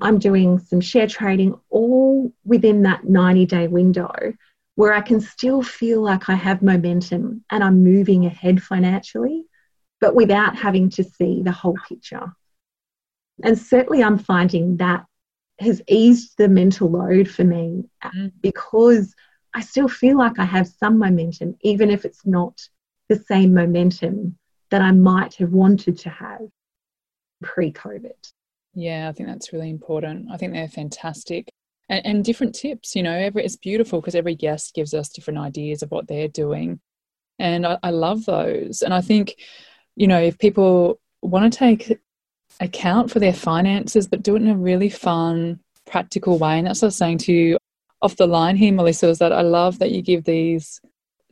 I'm 0.00 0.18
doing 0.18 0.58
some 0.58 0.80
share 0.80 1.06
trading 1.06 1.58
all 1.68 2.32
within 2.44 2.82
that 2.82 3.04
90 3.04 3.46
day 3.46 3.68
window 3.68 4.10
where 4.76 4.94
I 4.94 5.02
can 5.02 5.20
still 5.20 5.62
feel 5.62 6.00
like 6.00 6.28
I 6.28 6.34
have 6.34 6.62
momentum 6.62 7.44
and 7.50 7.62
I'm 7.62 7.84
moving 7.84 8.24
ahead 8.24 8.62
financially, 8.62 9.44
but 10.00 10.14
without 10.14 10.56
having 10.56 10.88
to 10.90 11.04
see 11.04 11.42
the 11.42 11.52
whole 11.52 11.76
picture. 11.86 12.32
And 13.42 13.58
certainly, 13.58 14.02
I'm 14.02 14.18
finding 14.18 14.78
that 14.78 15.04
has 15.58 15.82
eased 15.88 16.34
the 16.38 16.48
mental 16.48 16.90
load 16.90 17.28
for 17.28 17.44
me 17.44 17.84
mm. 18.02 18.32
because 18.40 19.14
I 19.54 19.60
still 19.60 19.88
feel 19.88 20.16
like 20.16 20.38
I 20.38 20.44
have 20.44 20.68
some 20.68 20.98
momentum, 20.98 21.56
even 21.62 21.90
if 21.90 22.04
it's 22.04 22.24
not 22.24 22.58
the 23.08 23.16
same 23.16 23.52
momentum 23.52 24.38
that 24.70 24.82
I 24.82 24.92
might 24.92 25.34
have 25.34 25.52
wanted 25.52 25.98
to 26.00 26.10
have 26.10 26.48
pre 27.42 27.72
COVID. 27.72 28.32
Yeah, 28.74 29.08
I 29.08 29.12
think 29.12 29.28
that's 29.28 29.52
really 29.52 29.70
important. 29.70 30.30
I 30.30 30.36
think 30.36 30.52
they're 30.52 30.68
fantastic. 30.68 31.50
And, 31.88 32.06
and 32.06 32.24
different 32.24 32.54
tips, 32.54 32.94
you 32.94 33.02
know, 33.02 33.12
every, 33.12 33.44
it's 33.44 33.56
beautiful 33.56 34.00
because 34.00 34.14
every 34.14 34.36
guest 34.36 34.74
gives 34.74 34.94
us 34.94 35.08
different 35.08 35.40
ideas 35.40 35.82
of 35.82 35.90
what 35.90 36.06
they're 36.06 36.28
doing. 36.28 36.80
And 37.38 37.66
I, 37.66 37.78
I 37.82 37.90
love 37.90 38.24
those. 38.26 38.82
And 38.82 38.94
I 38.94 39.00
think, 39.00 39.36
you 39.96 40.06
know, 40.06 40.20
if 40.20 40.38
people 40.38 41.00
want 41.22 41.52
to 41.52 41.58
take 41.58 41.98
account 42.60 43.10
for 43.10 43.18
their 43.18 43.32
finances, 43.32 44.06
but 44.06 44.22
do 44.22 44.36
it 44.36 44.42
in 44.42 44.48
a 44.48 44.56
really 44.56 44.90
fun, 44.90 45.60
practical 45.86 46.38
way. 46.38 46.58
And 46.58 46.66
that's 46.66 46.82
what 46.82 46.86
I 46.86 46.88
was 46.88 46.96
saying 46.96 47.18
to 47.18 47.32
you 47.32 47.58
off 48.02 48.16
the 48.16 48.26
line 48.26 48.56
here, 48.56 48.72
Melissa, 48.72 49.08
is 49.08 49.18
that 49.18 49.32
I 49.32 49.42
love 49.42 49.78
that 49.80 49.90
you 49.90 50.02
give 50.02 50.24
these 50.24 50.80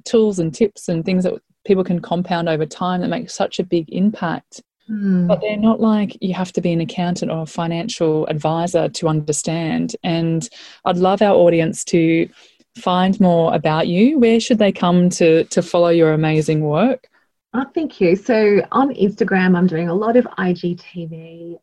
tools 0.04 0.38
and 0.38 0.54
tips 0.54 0.88
and 0.88 1.04
things 1.04 1.24
that 1.24 1.34
people 1.68 1.84
can 1.84 2.00
compound 2.00 2.48
over 2.48 2.66
time 2.66 3.00
that 3.00 3.08
make 3.08 3.30
such 3.30 3.60
a 3.60 3.64
big 3.64 3.88
impact 3.90 4.62
Mm. 4.90 5.26
But 5.28 5.40
they're 5.40 5.56
not 5.56 5.80
like 5.80 6.16
you 6.22 6.34
have 6.34 6.52
to 6.52 6.60
be 6.60 6.72
an 6.72 6.80
accountant 6.80 7.30
or 7.30 7.42
a 7.42 7.46
financial 7.46 8.26
advisor 8.26 8.88
to 8.88 9.08
understand. 9.08 9.94
And 10.02 10.48
I'd 10.84 10.96
love 10.96 11.20
our 11.22 11.34
audience 11.34 11.84
to 11.84 12.28
find 12.76 13.18
more 13.20 13.54
about 13.54 13.88
you. 13.88 14.18
Where 14.18 14.40
should 14.40 14.58
they 14.58 14.72
come 14.72 15.10
to, 15.10 15.44
to 15.44 15.62
follow 15.62 15.88
your 15.88 16.12
amazing 16.12 16.62
work? 16.62 17.08
Oh, 17.54 17.66
thank 17.74 18.00
you. 18.00 18.16
So 18.16 18.62
on 18.72 18.94
Instagram, 18.94 19.56
I'm 19.56 19.66
doing 19.66 19.88
a 19.88 19.94
lot 19.94 20.16
of 20.16 20.24
IGTV 20.38 21.58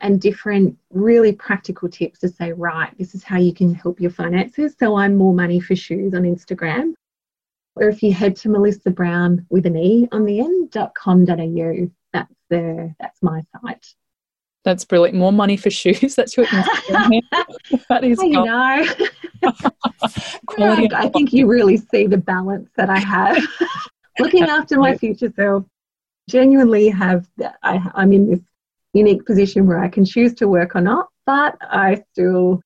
and 0.00 0.20
different 0.20 0.76
really 0.90 1.32
practical 1.32 1.88
tips 1.88 2.20
to 2.20 2.28
say, 2.28 2.52
right, 2.52 2.96
this 2.98 3.14
is 3.14 3.22
how 3.22 3.38
you 3.38 3.54
can 3.54 3.74
help 3.74 4.00
your 4.00 4.10
finances. 4.10 4.74
So 4.78 4.96
I'm 4.96 5.16
more 5.16 5.34
money 5.34 5.60
for 5.60 5.76
shoes 5.76 6.14
on 6.14 6.22
Instagram. 6.22 6.94
Or 7.76 7.88
if 7.88 8.02
you 8.02 8.12
head 8.12 8.36
to 8.36 8.48
Melissa 8.48 8.90
Brown 8.90 9.46
with 9.50 9.66
an 9.66 9.76
E 9.76 10.08
on 10.12 10.24
the 10.24 10.40
end.com.au, 10.40 11.90
there. 12.50 12.94
That's 13.00 13.22
my 13.22 13.42
site. 13.62 13.86
That's 14.64 14.84
brilliant. 14.84 15.18
More 15.18 15.32
money 15.32 15.56
for 15.56 15.70
shoes. 15.70 16.14
That's 16.16 16.36
your 16.36 16.46
Instagram. 16.46 17.20
that 17.88 18.04
is. 18.04 18.22
you 18.22 18.30
know. 18.30 18.86
I 20.96 21.10
think 21.12 21.32
you 21.32 21.46
really 21.46 21.76
see 21.76 22.06
the 22.06 22.16
balance 22.16 22.70
that 22.76 22.88
I 22.88 22.98
have. 22.98 23.42
Looking 24.18 24.44
after 24.44 24.78
my 24.78 24.96
future 24.96 25.32
self. 25.36 25.64
Genuinely 26.28 26.88
have. 26.88 27.28
I, 27.62 27.90
I'm 27.94 28.12
in 28.12 28.30
this 28.30 28.40
unique 28.94 29.26
position 29.26 29.66
where 29.66 29.78
I 29.78 29.88
can 29.88 30.04
choose 30.04 30.32
to 30.34 30.48
work 30.48 30.74
or 30.74 30.80
not, 30.80 31.08
but 31.26 31.58
I 31.60 32.02
still 32.12 32.62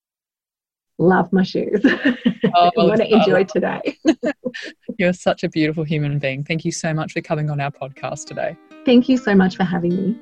love 0.98 1.32
my 1.32 1.42
shoes. 1.42 1.84
Oh, 2.54 2.70
I 2.78 2.84
want 2.84 3.00
to 3.00 3.14
enjoy 3.14 3.44
today. 3.44 3.98
You're 4.98 5.12
such 5.12 5.44
a 5.44 5.48
beautiful 5.48 5.84
human 5.84 6.18
being. 6.18 6.44
Thank 6.44 6.64
you 6.64 6.72
so 6.72 6.94
much 6.94 7.12
for 7.12 7.20
coming 7.20 7.50
on 7.50 7.60
our 7.60 7.70
podcast 7.70 8.24
today. 8.24 8.56
Thank 8.86 9.08
you 9.08 9.16
so 9.16 9.34
much 9.34 9.56
for 9.56 9.64
having 9.64 9.94
me. 9.94 10.16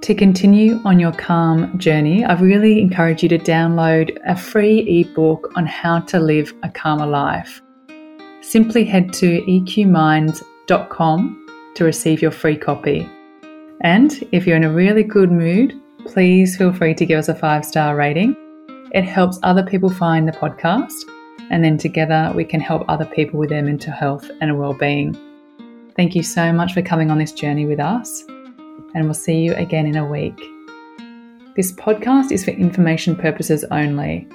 To 0.00 0.14
continue 0.14 0.80
on 0.84 0.98
your 0.98 1.12
calm 1.12 1.78
journey, 1.78 2.24
I 2.24 2.32
really 2.40 2.80
encourage 2.80 3.22
you 3.22 3.28
to 3.28 3.38
download 3.38 4.16
a 4.26 4.36
free 4.36 4.80
ebook 5.00 5.52
on 5.56 5.66
how 5.66 6.00
to 6.00 6.18
live 6.18 6.52
a 6.62 6.70
calmer 6.70 7.06
life. 7.06 7.60
Simply 8.40 8.84
head 8.84 9.12
to 9.14 9.42
eqminds.com 9.42 11.46
to 11.74 11.84
receive 11.84 12.22
your 12.22 12.30
free 12.30 12.56
copy. 12.56 13.08
And 13.82 14.26
if 14.32 14.46
you're 14.46 14.56
in 14.56 14.64
a 14.64 14.72
really 14.72 15.02
good 15.02 15.30
mood, 15.30 15.78
please 16.06 16.56
feel 16.56 16.72
free 16.72 16.94
to 16.94 17.06
give 17.06 17.18
us 17.18 17.28
a 17.28 17.34
five 17.34 17.64
star 17.64 17.96
rating. 17.96 18.36
It 18.92 19.04
helps 19.04 19.38
other 19.42 19.62
people 19.62 19.90
find 19.90 20.26
the 20.26 20.32
podcast, 20.32 20.92
and 21.50 21.62
then 21.62 21.78
together 21.78 22.32
we 22.34 22.44
can 22.44 22.60
help 22.60 22.84
other 22.88 23.04
people 23.04 23.38
with 23.38 23.50
their 23.50 23.62
mental 23.62 23.92
health 23.92 24.30
and 24.40 24.58
well-being. 24.58 25.16
Thank 25.96 26.14
you 26.14 26.22
so 26.22 26.52
much 26.52 26.72
for 26.72 26.82
coming 26.82 27.10
on 27.10 27.18
this 27.18 27.32
journey 27.32 27.66
with 27.66 27.80
us, 27.80 28.24
and 28.94 29.04
we'll 29.04 29.14
see 29.14 29.40
you 29.40 29.54
again 29.54 29.86
in 29.86 29.96
a 29.96 30.06
week. 30.06 30.38
This 31.56 31.72
podcast 31.72 32.32
is 32.32 32.44
for 32.44 32.52
information 32.52 33.16
purposes 33.16 33.64
only. 33.70 34.26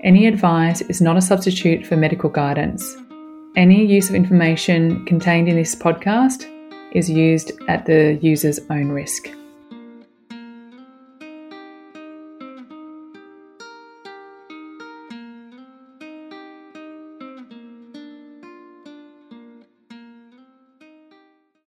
Any 0.00 0.26
advice 0.26 0.80
is 0.82 1.00
not 1.00 1.16
a 1.16 1.22
substitute 1.22 1.86
for 1.86 1.96
medical 1.96 2.28
guidance. 2.28 2.96
Any 3.56 3.84
use 3.84 4.08
of 4.08 4.14
information 4.14 5.04
contained 5.06 5.48
in 5.48 5.56
this 5.56 5.74
podcast 5.74 6.48
is 6.92 7.08
used 7.08 7.52
at 7.68 7.86
the 7.86 8.18
user's 8.20 8.60
own 8.70 8.88
risk. 8.88 9.28